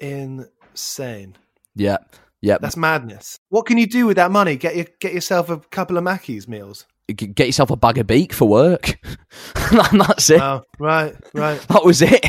[0.00, 1.36] Insane.
[1.76, 1.98] Yeah,
[2.40, 2.58] yeah.
[2.60, 3.38] That's madness.
[3.50, 4.56] What can you do with that money?
[4.56, 6.86] Get your, get yourself a couple of Mackies meals.
[7.14, 9.00] Get yourself a bag of beak for work,
[9.72, 10.40] that's it.
[10.40, 11.60] Oh, right, right.
[11.68, 12.24] That was it.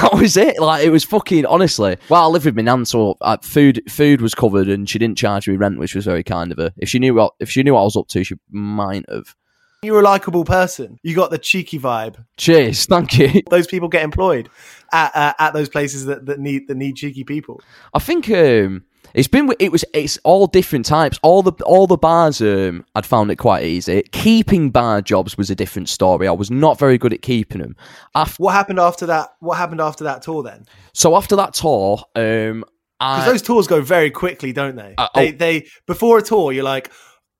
[0.00, 0.58] That was it.
[0.58, 1.96] Like it was fucking honestly.
[2.08, 5.18] Well, I lived with my nan, so uh, food food was covered, and she didn't
[5.18, 6.72] charge me rent, which was very kind of her.
[6.78, 9.34] If she knew what if she knew what I was up to, she might have.
[9.82, 10.98] You're a likable person.
[11.02, 12.22] You got the cheeky vibe.
[12.36, 13.42] Cheers, thank you.
[13.50, 14.50] Those people get employed
[14.92, 17.60] at uh, at those places that, that need that need cheeky people.
[17.94, 18.84] I think um,
[19.14, 21.18] it's been it was it's all different types.
[21.22, 24.02] All the all the bars um, I'd found it quite easy.
[24.12, 26.28] Keeping bar jobs was a different story.
[26.28, 27.76] I was not very good at keeping them.
[28.14, 29.30] After, What happened after that?
[29.40, 30.66] What happened after that tour then?
[30.92, 32.64] so after that tour, um,
[32.98, 34.94] Because those tours go very quickly, don't they?
[34.96, 35.36] Uh, they, oh.
[35.36, 36.90] they before a tour, you're like,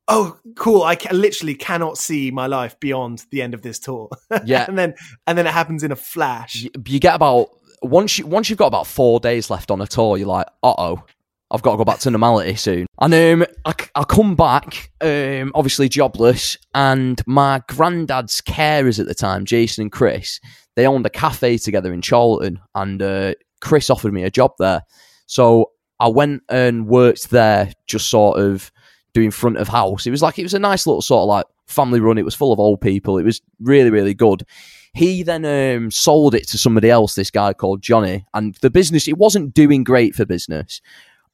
[0.08, 0.82] oh, cool.
[0.82, 4.08] I ca- literally cannot see my life beyond the end of this tour.
[4.44, 4.64] Yeah.
[4.66, 4.94] and then
[5.26, 6.54] and then it happens in a flash.
[6.56, 7.48] you, you get about
[7.82, 10.74] once you once you've got about four days left on a tour, you're like, uh
[10.76, 11.04] oh,
[11.50, 12.86] I've got to go back to normality soon.
[13.00, 19.14] And um, I, I come back, um, obviously jobless, and my granddad's carers at the
[19.14, 20.40] time, Jason and Chris,
[20.76, 24.82] they owned a cafe together in Chorlton, and uh, Chris offered me a job there,
[25.26, 28.70] so I went and worked there, just sort of
[29.12, 30.06] doing front of house.
[30.06, 32.18] It was like it was a nice little sort of like family run.
[32.18, 33.18] It was full of old people.
[33.18, 34.44] It was really really good.
[34.92, 39.06] He then um, sold it to somebody else, this guy called Johnny, and the business
[39.06, 40.80] it wasn't doing great for business.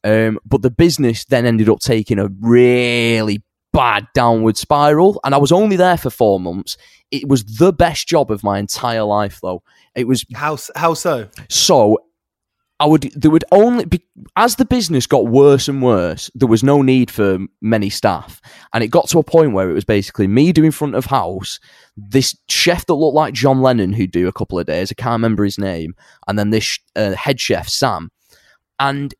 [0.05, 5.39] Um, but the business then ended up taking a really bad downward spiral, and I
[5.39, 6.77] was only there for four months.
[7.11, 9.63] It was the best job of my entire life, though.
[9.95, 11.29] It was How how so?
[11.49, 11.99] so
[12.79, 14.03] I would there would only be
[14.37, 18.41] as the business got worse and worse, there was no need for many staff.
[18.73, 21.59] And it got to a point where it was basically me doing front of house,
[21.97, 25.13] this chef that looked like John Lennon who'd do a couple of days, I can't
[25.13, 25.95] remember his name,
[26.29, 28.11] and then this uh, head chef Sam.
[28.79, 29.15] And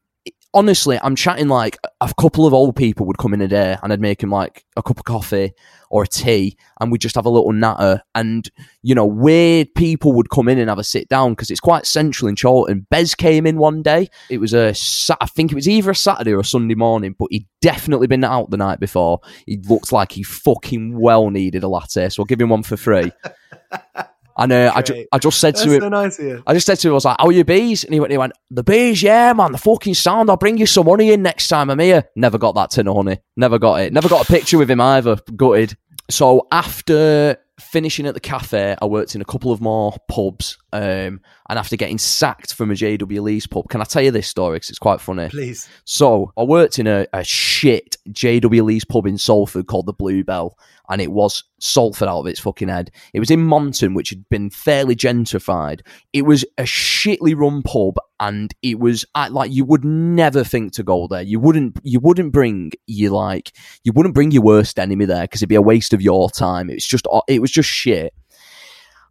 [0.55, 3.93] honestly, I'm chatting like a couple of old people would come in a day and
[3.93, 5.53] I'd make him like a cup of coffee
[5.91, 8.03] or a tea and we'd just have a little natter.
[8.15, 8.51] And,
[8.83, 11.87] you know, weird people would come in and have a sit down because it's quite
[11.87, 12.87] central in Chorlton.
[12.91, 14.09] Bez came in one day.
[14.31, 14.75] It was a,
[15.21, 18.25] I think it was either a Saturday or a Sunday morning, but he'd definitely been
[18.25, 19.21] out the night before.
[19.47, 22.09] He looked like he fucking well needed a latte.
[22.09, 23.13] So I'll give him one for free.
[24.39, 26.21] And uh, I, ju- I just said That's to him, so nice.
[26.47, 28.13] I just said to him, I was like, "How are your bees?" And he went,
[28.13, 30.29] "He went, the bees, yeah, man, the fucking sound.
[30.29, 32.97] I'll bring you some honey in next time I'm here." Never got that tin of
[32.97, 33.19] honey.
[33.37, 33.93] Never got it.
[33.95, 35.17] Never got a picture with him either.
[35.35, 35.77] Gutted.
[36.11, 40.59] So after finishing at the cafe, I worked in a couple of more pubs.
[40.73, 44.29] Um, and after getting sacked from a JW Lees pub, can I tell you this
[44.29, 44.57] story?
[44.57, 45.29] Because it's quite funny.
[45.29, 45.69] Please.
[45.85, 50.59] So I worked in a, a shit JW Lees pub in Salford called the Bluebell,
[50.89, 52.91] and it was Salford out of its fucking head.
[53.13, 55.81] It was in Monton, which had been fairly gentrified.
[56.13, 60.73] It was a shitly run pub, and it was at, like you would never think
[60.75, 61.23] to go there.
[61.23, 61.79] You wouldn't.
[61.83, 63.53] You wouldn't bring you like
[63.85, 66.71] you wouldn't bring your worst enemy there because it'd be a waste of your time.
[66.71, 68.13] It's just it was just shit.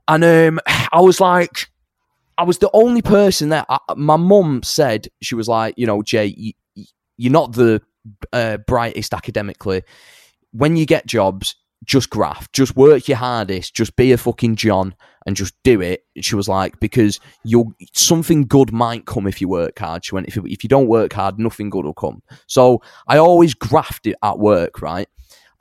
[0.08, 0.60] And um,
[0.92, 1.70] I was like,
[2.38, 3.66] I was the only person there.
[3.70, 6.54] I, my mum said she was like, you know, Jay, you,
[7.18, 7.82] you're not the
[8.34, 9.84] uh, brightest academically.
[10.52, 14.96] When you get jobs, just graft, just work your hardest, just be a fucking John
[15.26, 16.06] and just do it.
[16.20, 20.06] She was like, because you'll something good might come if you work hard.
[20.06, 22.22] She went, if you, if you don't work hard, nothing good will come.
[22.48, 25.08] So I always grafted at work, right?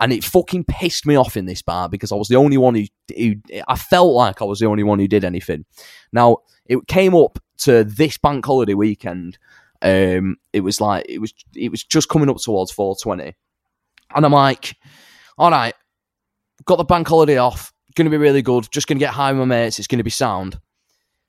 [0.04, 2.74] And it fucking pissed me off in this bar because I was the only one
[2.74, 2.84] who,
[3.16, 3.36] who
[3.66, 5.64] I felt like I was the only one who did anything.
[6.12, 9.38] Now it came up to this bank holiday weekend.
[9.80, 13.34] Um, it was like it was it was just coming up towards 420,
[14.14, 14.76] and I'm like,
[15.38, 15.74] all right,
[16.66, 18.68] got the bank holiday off, to be really good.
[18.70, 19.78] Just to get high with my mates.
[19.78, 20.60] It's to be sound.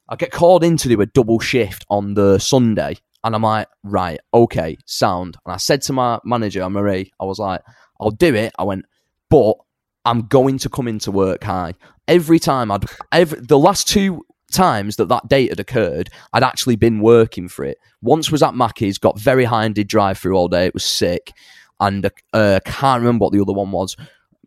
[0.10, 3.70] I get called in to do a double shift on the Sunday, and I'm like,
[3.84, 5.38] right, okay, sound.
[5.46, 7.62] And I said to my manager, Marie, I was like,
[8.00, 8.54] I'll do it.
[8.60, 8.86] I went,
[9.30, 9.56] but
[10.06, 11.74] I'm going to come into work high.
[12.08, 16.76] Every time I'd, every, the last two times that that date had occurred, I'd actually
[16.76, 17.78] been working for it.
[18.02, 20.68] Once was at Mackey's, got very high and did drive through all day.
[20.68, 21.34] It was sick.
[21.80, 23.98] And uh, can't remember what the other one was.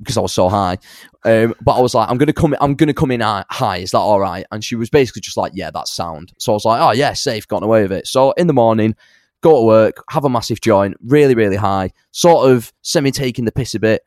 [0.01, 0.79] because I was so high.
[1.25, 3.45] Um, but I was like, I'm gonna come, I'm gonna come in high.
[3.51, 3.79] high.
[3.79, 4.47] Is that all right?
[4.53, 6.33] And she was basically just like, yeah, that's sound.
[6.39, 8.07] So I was like, oh yeah, safe, gotten away with it.
[8.07, 8.95] So in the morning,
[9.41, 13.53] go to work, have a massive joint, really, really high, sort of semi taking the
[13.53, 14.03] piss a bit.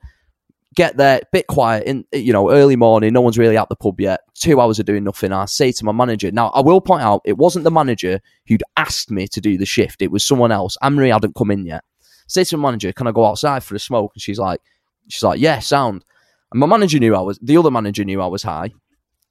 [0.73, 3.11] Get there, bit quiet in eh, you know early morning.
[3.11, 4.21] No one's really at the pub yet.
[4.35, 5.33] Two hours of doing nothing.
[5.33, 6.31] I say to my manager.
[6.31, 9.65] Now I will point out it wasn't the manager who'd asked me to do the
[9.65, 10.01] shift.
[10.01, 10.77] It was someone else.
[10.81, 11.83] Anne-Marie hadn't come in yet.
[12.27, 14.61] Say to my manager, "Can I go outside for a smoke?" And she's like,
[15.09, 16.05] "She's like, yeah, sound."
[16.51, 17.37] And my manager knew I was.
[17.41, 18.71] The other manager knew I was high.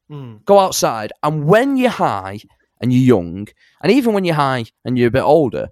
[0.09, 0.37] Hmm.
[0.45, 2.41] Go outside, and when you're high
[2.83, 3.49] and you're young,
[3.83, 5.69] and even when you're high and you're a bit older,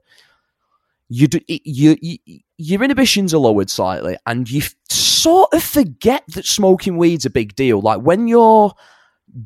[1.08, 2.18] you do, you, you
[2.58, 7.54] your inhibitions are lowered slightly, and you sort of forget that smoking weed's a big
[7.56, 7.80] deal.
[7.80, 8.74] Like when you're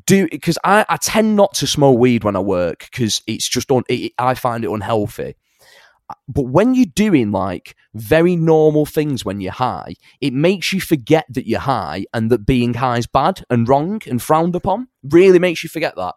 [0.05, 3.71] do because I, I tend not to smoke weed when I work because it's just
[3.71, 5.35] on it, I find it unhealthy.
[6.09, 10.81] Uh, but when you're doing like very normal things when you're high, it makes you
[10.81, 14.87] forget that you're high and that being high is bad and wrong and frowned upon.
[15.03, 16.15] Really makes you forget that.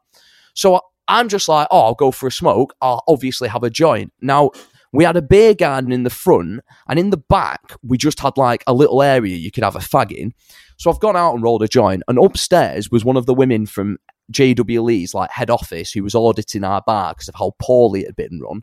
[0.54, 2.74] So I'm just like, oh, I'll go for a smoke.
[2.80, 4.12] I'll obviously have a joint.
[4.20, 4.50] Now,
[4.92, 8.36] we had a beer garden in the front, and in the back, we just had
[8.36, 10.32] like a little area you could have a fag in.
[10.76, 13.66] So I've gone out and rolled a joint, and upstairs was one of the women
[13.66, 13.98] from
[14.32, 18.06] JW Lees like head office who was auditing our bar because of how poorly it
[18.06, 18.62] had been run.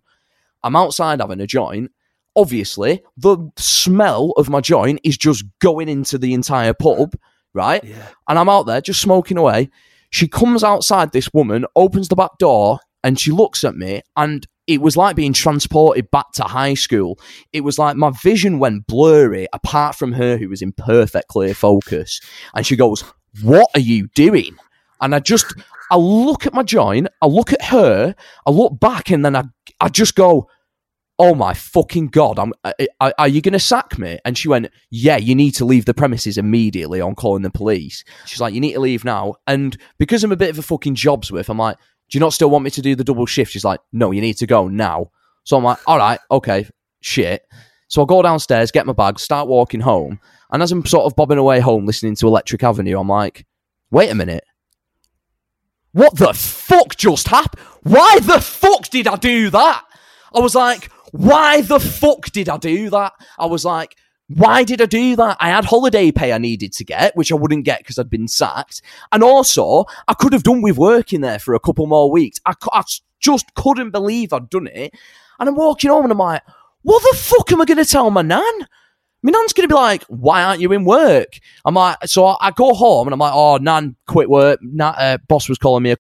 [0.64, 1.92] I'm outside having a joint.
[2.36, 7.16] Obviously, the smell of my joint is just going into the entire pub,
[7.54, 7.84] right?
[7.84, 8.10] Yeah.
[8.28, 9.70] And I'm out there just smoking away.
[10.10, 14.48] She comes outside, this woman, opens the back door, and she looks at me, and
[14.68, 17.20] it was like being transported back to high school.
[17.52, 21.54] It was like my vision went blurry, apart from her, who was in perfect clear
[21.54, 22.22] focus.
[22.56, 23.04] And she goes,
[23.42, 24.58] What are you doing?
[25.02, 25.54] And I just,
[25.92, 29.44] I look at my joint, I look at her, I look back, and then I,
[29.82, 30.48] I just go,
[31.20, 32.40] Oh my fucking god!
[32.40, 32.54] I'm.
[33.00, 34.18] Are, are you going to sack me?
[34.26, 38.04] And she went, "Yeah, you need to leave the premises immediately." On calling the police,
[38.26, 40.96] she's like, "You need to leave now." And because I'm a bit of a fucking
[40.96, 41.78] jobs with, I'm like,
[42.14, 44.22] "Do you not still want me to do the double shift?" She's like, "No, you
[44.22, 45.10] need to go now."
[45.46, 46.68] So I'm like, "All right, okay,
[47.02, 47.42] shit."
[47.88, 50.20] So I go downstairs, get my bag, start walking home,
[50.52, 53.48] and as I'm sort of bobbing away home, listening to Electric Avenue, I'm like,
[53.90, 54.44] "Wait a minute."
[55.92, 57.66] What the fuck just happened?
[57.82, 59.84] Why the fuck did I do that?
[60.36, 63.14] I was like, why the fuck did I do that?
[63.38, 63.96] I was like,
[64.36, 65.38] why did I do that?
[65.40, 68.28] I had holiday pay I needed to get, which I wouldn't get because I'd been
[68.28, 68.82] sacked.
[69.12, 72.40] And also, I could have done with working there for a couple more weeks.
[72.46, 72.84] I, I
[73.20, 74.94] just couldn't believe I'd done it.
[75.40, 76.44] And I'm walking home and I'm like,
[76.84, 78.44] what the fuck am I going to tell my nan?
[79.22, 81.40] My nan's going to be like, why aren't you in work?
[81.64, 84.60] I'm like, so I, I go home and I'm like, oh, nan, quit work.
[84.62, 85.98] Nan, uh, boss was calling me a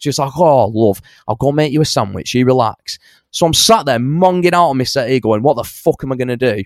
[0.00, 2.34] She's like, oh, love, I'll go make you a sandwich.
[2.34, 2.98] You relax.
[3.30, 6.16] So I'm sat there monging out on my settee going, what the fuck am I
[6.16, 6.64] going to do?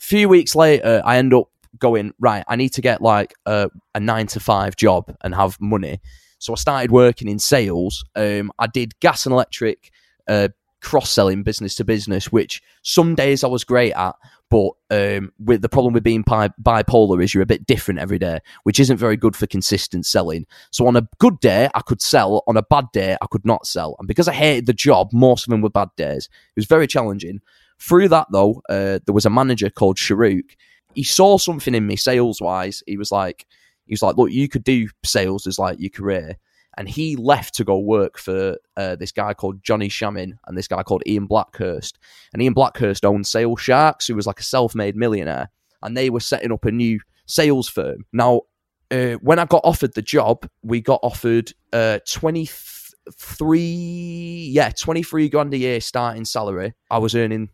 [0.00, 1.48] Few weeks later, I end up
[1.78, 5.60] going, right, I need to get like a, a nine to five job and have
[5.60, 6.00] money.
[6.38, 8.02] So I started working in sales.
[8.16, 9.92] Um, I did gas and electric,
[10.26, 10.48] uh,
[10.80, 14.16] cross selling business to business, which some days I was great at.
[14.48, 18.18] But um, with the problem with being bi- bipolar is you're a bit different every
[18.18, 20.46] day, which isn't very good for consistent selling.
[20.72, 22.42] So on a good day, I could sell.
[22.48, 23.94] On a bad day, I could not sell.
[23.98, 26.28] And because I hated the job, most of them were bad days.
[26.56, 27.40] It was very challenging.
[27.80, 30.54] Through that, though, uh, there was a manager called Sharuk.
[30.94, 32.82] He saw something in me sales wise.
[32.86, 33.46] He was like,
[33.86, 36.36] he was like, look, you could do sales as like your career.
[36.76, 40.68] And he left to go work for uh, this guy called Johnny Shamin and this
[40.68, 41.98] guy called Ian Blackhurst.
[42.32, 45.50] And Ian Blackhurst owned Sales Sharks, who was like a self-made millionaire.
[45.82, 48.04] And they were setting up a new sales firm.
[48.12, 48.42] Now,
[48.90, 55.54] uh, when I got offered the job, we got offered uh, 23, yeah, 23 grand
[55.54, 56.74] a year starting salary.
[56.90, 57.50] I was earning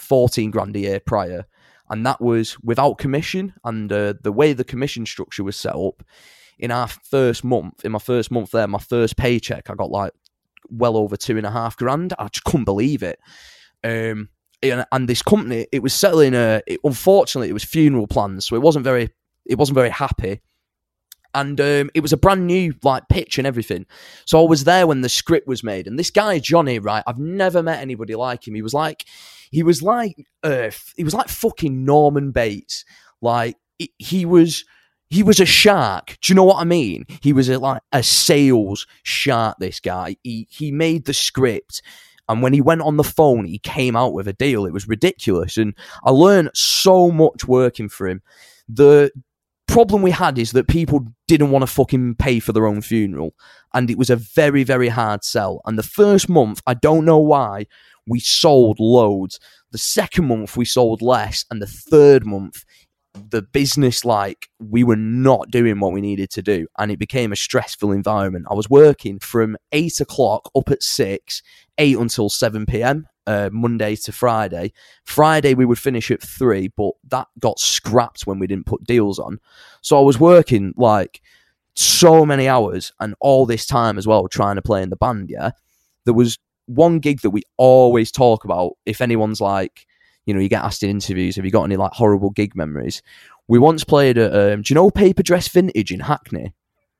[0.00, 1.46] 14 grand a year prior.
[1.88, 3.54] And that was without commission.
[3.64, 6.02] And uh, the way the commission structure was set up,
[6.60, 10.12] in our first month, in my first month there, my first paycheck, I got like
[10.68, 12.12] well over two and a half grand.
[12.18, 13.18] I just couldn't believe it.
[13.82, 14.28] Um,
[14.62, 16.62] and, and this company, it was settling a.
[16.66, 19.08] It, unfortunately, it was funeral plans, so it wasn't very.
[19.46, 20.42] It wasn't very happy.
[21.32, 23.86] And um, it was a brand new like pitch and everything.
[24.26, 25.86] So I was there when the script was made.
[25.86, 27.04] And this guy Johnny, right?
[27.06, 28.54] I've never met anybody like him.
[28.54, 29.06] He was like,
[29.50, 32.84] he was like, uh, he was like fucking Norman Bates.
[33.20, 33.56] Like
[33.98, 34.64] he- was
[35.08, 36.16] he was a shark.
[36.22, 37.04] Do you know what I mean?
[37.20, 39.56] He was a, like a sales shark.
[39.58, 40.16] This guy.
[40.22, 41.82] He he made the script,
[42.28, 44.66] and when he went on the phone, he came out with a deal.
[44.66, 45.74] It was ridiculous, and
[46.04, 48.22] I learned so much working for him.
[48.68, 49.10] The
[49.66, 53.34] problem we had is that people didn't want to fucking pay for their own funeral,
[53.74, 55.60] and it was a very very hard sell.
[55.66, 57.66] And the first month, I don't know why,
[58.10, 59.40] we sold loads.
[59.70, 62.64] The second month, we sold less, and the third month
[63.30, 67.32] the business like we were not doing what we needed to do and it became
[67.32, 68.46] a stressful environment.
[68.48, 71.42] I was working from 8 o'clock up at 6
[71.78, 74.72] 8 until 7 p.m uh, monday to friday.
[75.04, 79.18] Friday we would finish at 3 but that got scrapped when we didn't put deals
[79.18, 79.40] on.
[79.82, 81.20] So i was working like
[81.74, 85.30] so many hours and all this time as well trying to play in the band
[85.30, 85.50] yeah
[86.04, 86.38] there was
[86.70, 89.86] one gig that we always talk about if anyone's like
[90.26, 93.02] you know, you get asked in interviews, have you got any like horrible gig memories?
[93.48, 96.52] We once played at, um, do you know Paper Dress Vintage in Hackney?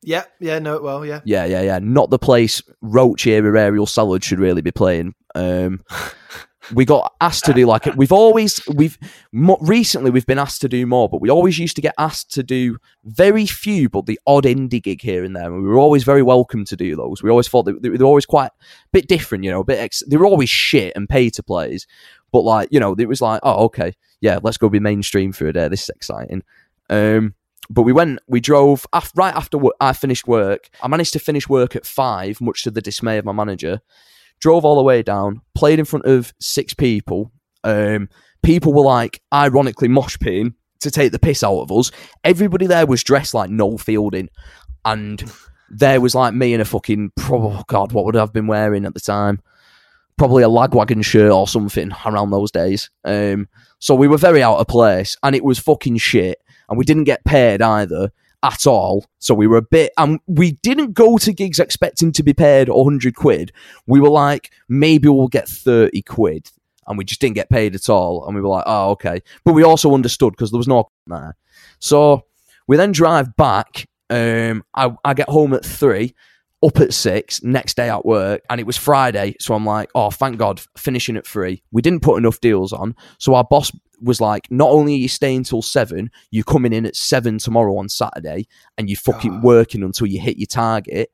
[0.03, 1.21] Yeah, yeah, know it well, yeah.
[1.25, 1.79] Yeah, yeah, yeah.
[1.81, 5.15] Not the place Roach era aerial salad should really be playing.
[5.35, 5.85] Um,
[6.73, 7.97] we got asked to do like it.
[7.97, 8.99] We've always we've
[9.33, 12.33] mo- recently we've been asked to do more, but we always used to get asked
[12.35, 15.45] to do very few, but the odd indie gig here and there.
[15.53, 17.23] And we were always very welcome to do those.
[17.23, 19.79] We always thought they, they were always quite a bit different, you know, a bit.
[19.79, 21.87] Ex- they were always shit and pay to plays,
[22.33, 25.47] but like you know, it was like, oh okay, yeah, let's go be mainstream for
[25.47, 25.69] a day.
[25.69, 26.43] This is exciting.
[26.89, 27.35] Um,
[27.69, 30.69] but we went, we drove af- right after I finished work.
[30.83, 33.81] I managed to finish work at five, much to the dismay of my manager.
[34.41, 37.31] Drove all the way down, played in front of six people.
[37.63, 38.09] Um,
[38.43, 41.91] people were like, ironically, mosh pitting to take the piss out of us.
[42.25, 44.31] Everybody there was dressed like Noel Fielding,
[44.85, 45.23] and
[45.69, 48.85] there was like me in a fucking, oh god, what would I have been wearing
[48.85, 49.41] at the time?
[50.17, 52.91] Probably a lagwagon shirt or something around those days.
[53.05, 56.39] Um, so we were very out of place, and it was fucking shit
[56.71, 58.11] and we didn't get paid either
[58.43, 59.05] at all.
[59.19, 62.69] So we were a bit, and we didn't go to gigs expecting to be paid
[62.69, 63.53] 100 quid.
[63.87, 66.51] We were like, maybe we'll get 30 quid.
[66.87, 68.27] And we just didn't get paid at all.
[68.27, 69.23] And we were like, oh, okay.
[69.45, 71.37] But we also understood because there was no there.
[71.79, 72.25] So
[72.67, 73.87] we then drive back.
[74.09, 76.15] Um, I, I get home at three,
[76.63, 79.35] up at six, next day at work, and it was Friday.
[79.41, 81.63] So I'm like, oh, thank God, finishing at three.
[81.73, 82.95] We didn't put enough deals on.
[83.19, 86.87] So our boss was like, not only are you staying till seven, you're coming in
[86.87, 88.47] at seven tomorrow on Saturday,
[88.77, 89.41] and you're fucking ah.
[89.43, 91.11] working until you hit your target.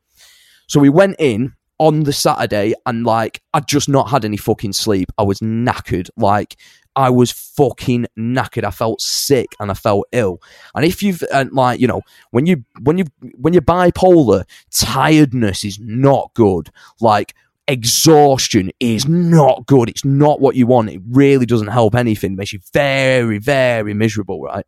[0.67, 4.73] So we went in on the Saturday, and like, I'd just not had any fucking
[4.73, 5.13] sleep.
[5.19, 6.09] I was knackered.
[6.17, 6.57] Like,
[6.97, 8.65] I was fucking knackered.
[8.65, 10.41] I felt sick and I felt ill.
[10.75, 13.05] And if you've and like you know when you when you
[13.37, 16.71] when you're bipolar, tiredness is not good.
[17.01, 17.35] Like
[17.69, 19.91] exhaustion is not good.
[19.91, 20.89] It's not what you want.
[20.89, 22.33] It really doesn't help anything.
[22.33, 24.67] It makes you very very miserable, right?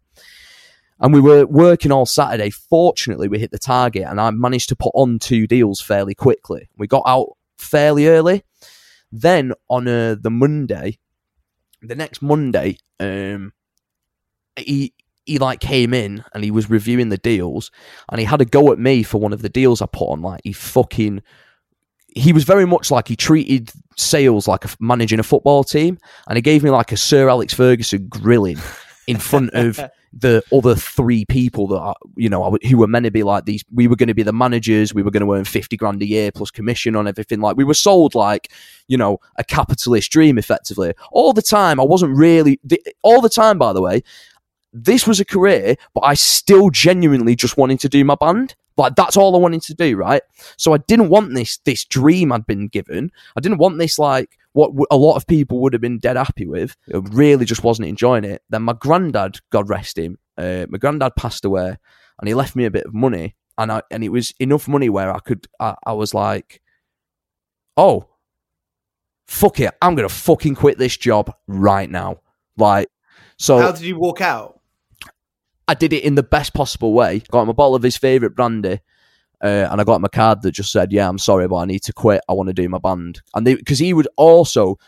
[1.01, 2.51] And we were working all Saturday.
[2.51, 6.69] Fortunately, we hit the target, and I managed to put on two deals fairly quickly.
[6.77, 8.43] We got out fairly early.
[9.11, 10.99] Then on uh, the Monday,
[11.83, 13.53] the next Monday, um,
[14.57, 14.93] he
[15.25, 17.71] he like came in and he was reviewing the deals,
[18.11, 20.23] and he had a go at me for one of the deals I put on.
[20.23, 21.23] Like he fucking,
[22.15, 26.37] he was very much like he treated sales like a, managing a football team, and
[26.37, 28.59] he gave me like a Sir Alex Ferguson grilling
[29.07, 29.81] in front of
[30.13, 33.65] the other three people that are, you know who were meant to be like these.
[33.73, 34.95] We were going to be the managers.
[34.95, 37.41] We were going to earn fifty grand a year plus commission on everything.
[37.41, 38.51] Like we were sold like
[38.89, 40.95] you know a capitalist dream, effectively.
[41.13, 42.61] All the time, I wasn't really.
[43.03, 44.03] All the time, by the way,
[44.73, 48.55] this was a career, but I still genuinely just wanted to do my band.
[48.79, 50.23] Like that's all I wanted to do, right?
[50.57, 53.11] So I didn't want this this dream I'd been given.
[53.37, 56.47] I didn't want this like what a lot of people would have been dead happy
[56.47, 56.77] with.
[56.95, 58.43] I really just wasn't enjoying it.
[58.49, 61.77] Then my granddad, God rest him, uh, my granddad passed away,
[62.21, 64.89] and he left me a bit of money, and I and it was enough money
[64.89, 65.49] where I could.
[65.59, 66.63] I, I was like,
[67.77, 68.09] oh,
[69.27, 72.21] fuck it, I'm gonna fucking quit this job right now.
[72.57, 72.89] Like,
[73.39, 74.58] so How did you walk out?
[75.69, 77.23] I did it in the best possible way.
[77.31, 78.81] Got him a bottle of his favourite brandy.
[79.41, 81.65] Uh, and I got him a card that just said, "Yeah, I'm sorry, but I
[81.67, 82.23] need to quit.
[82.29, 84.79] I want to do my band." And because he would also,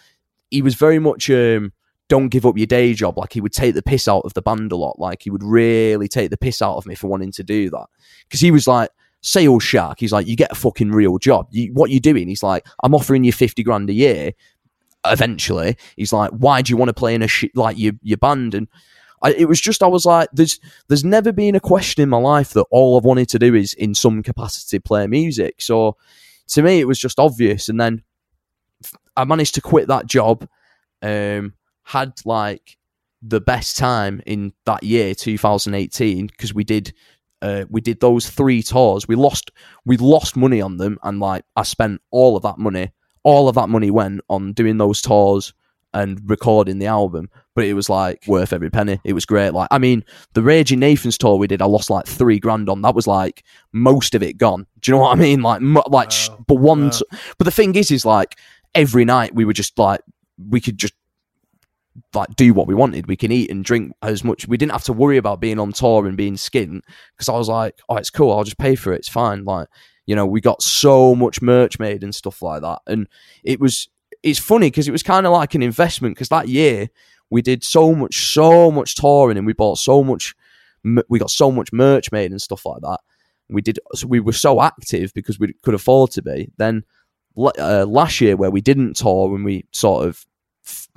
[0.51, 1.73] he was very much, um,
[2.09, 4.43] "Don't give up your day job." Like he would take the piss out of the
[4.43, 4.99] band a lot.
[4.99, 7.87] Like he would really take the piss out of me for wanting to do that.
[8.27, 10.01] Because he was like sales shark.
[10.01, 11.47] He's like, "You get a fucking real job.
[11.51, 14.33] You, what you doing?" He's like, "I'm offering you fifty grand a year."
[15.07, 18.19] Eventually, he's like, "Why do you want to play in a shit like your your
[18.19, 18.67] band?" And
[19.23, 20.59] I, it was just I was like, there's
[20.89, 23.75] there's never been a question in my life that all I've wanted to do is
[23.75, 25.61] in some capacity play music.
[25.61, 25.97] So
[26.49, 27.69] to me, it was just obvious.
[27.69, 28.03] And then
[29.17, 30.49] I managed to quit that job.
[31.03, 32.77] Um, had like
[33.23, 36.95] the best time in that year, 2018, because we did.
[37.43, 39.09] Uh, we did those three tours.
[39.09, 39.51] We lost,
[39.87, 42.91] we lost money on them, and like I spent all of that money.
[43.23, 45.55] All of that money went on doing those tours
[45.93, 49.01] and recording the album, but it was like worth every penny.
[49.05, 49.51] It was great.
[49.51, 52.83] Like, I mean, the Raging Nathans tour we did, I lost like three grand on.
[52.83, 54.67] That was like most of it gone.
[54.81, 55.43] Do you know what I mean?
[55.43, 56.91] Like, mo- like, sh- but one.
[56.91, 57.05] t-
[57.39, 58.39] but the thing is, is like
[58.75, 60.01] every night we were just like
[60.49, 60.95] we could just
[62.15, 63.07] like do what we wanted.
[63.09, 64.47] We can eat and drink as much.
[64.47, 66.83] We didn't have to worry about being on tour and being skint
[67.17, 68.33] because I was like, oh, it's cool.
[68.33, 68.99] I'll just pay for it.
[69.01, 69.45] It's fine.
[69.45, 69.69] Like,
[70.07, 72.81] you know, we got so much merch made and stuff like that.
[72.87, 73.09] And
[73.45, 73.89] it was,
[74.23, 76.91] it's funny because it was kind of like an investment because that year
[77.31, 80.35] we did so much, so much touring and we bought so much,
[81.09, 82.99] we got so much merch made and stuff like that.
[83.49, 86.51] We did, so we were so active because we could afford to be.
[86.57, 86.85] Then
[87.37, 90.25] uh, last year where we didn't tour and we sort of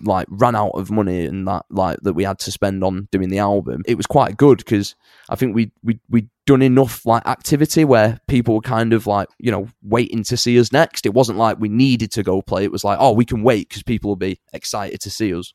[0.01, 3.29] like ran out of money and that like that we had to spend on doing
[3.29, 4.95] the album it was quite good because
[5.29, 9.27] i think we we we done enough like activity where people were kind of like
[9.39, 12.63] you know waiting to see us next it wasn't like we needed to go play
[12.63, 15.53] it was like oh we can wait because people will be excited to see us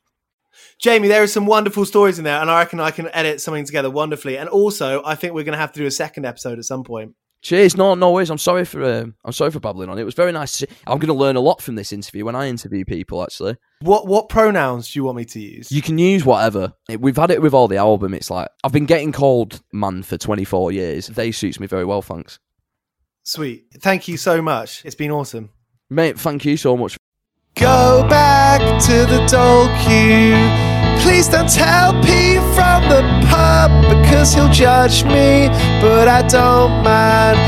[0.80, 3.64] Jamie, there are some wonderful stories in there, and I reckon I can edit something
[3.64, 4.36] together wonderfully.
[4.38, 6.82] And also, I think we're going to have to do a second episode at some
[6.82, 7.14] point.
[7.42, 7.76] Cheers.
[7.76, 8.30] No, no worries.
[8.30, 9.98] I'm sorry for um, I'm sorry for babbling on.
[9.98, 10.62] It was very nice.
[10.86, 13.22] I'm going to learn a lot from this interview when I interview people.
[13.22, 15.70] Actually, what what pronouns do you want me to use?
[15.70, 16.72] You can use whatever.
[16.98, 18.12] We've had it with all the album.
[18.12, 21.06] It's like I've been getting called man for 24 years.
[21.06, 22.02] They suits me very well.
[22.02, 22.40] Thanks.
[23.24, 23.66] Sweet.
[23.80, 24.84] Thank you so much.
[24.84, 25.50] It's been awesome,
[25.90, 26.18] mate.
[26.18, 26.96] Thank you so much.
[27.54, 30.77] Go back to the dole queue.
[31.00, 35.48] Please don't tell Pete from the pub because he'll judge me,
[35.80, 37.38] but I don't mind.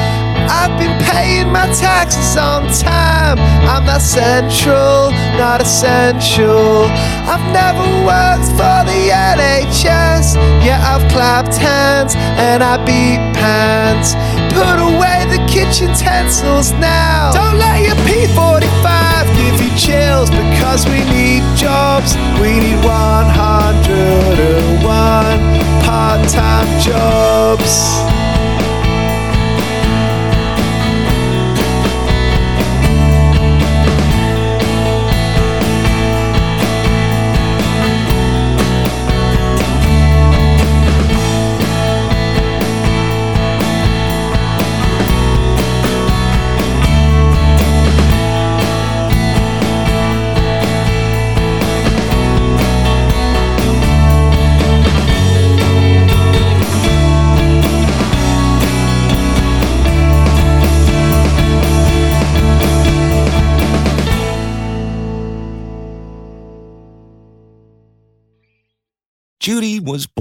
[0.51, 3.39] I've been paying my taxes on time.
[3.69, 6.87] I'm not central, not essential.
[7.31, 10.35] I've never worked for the NHS.
[10.65, 14.15] Yeah, I've clapped hands and I beat pants.
[14.53, 15.20] Put away
[15.61, 17.33] kitchen utensils now.
[17.33, 22.17] Don't let your P45 give you chills because we need jobs.
[22.41, 24.83] We need 101
[25.85, 28.20] part time jobs.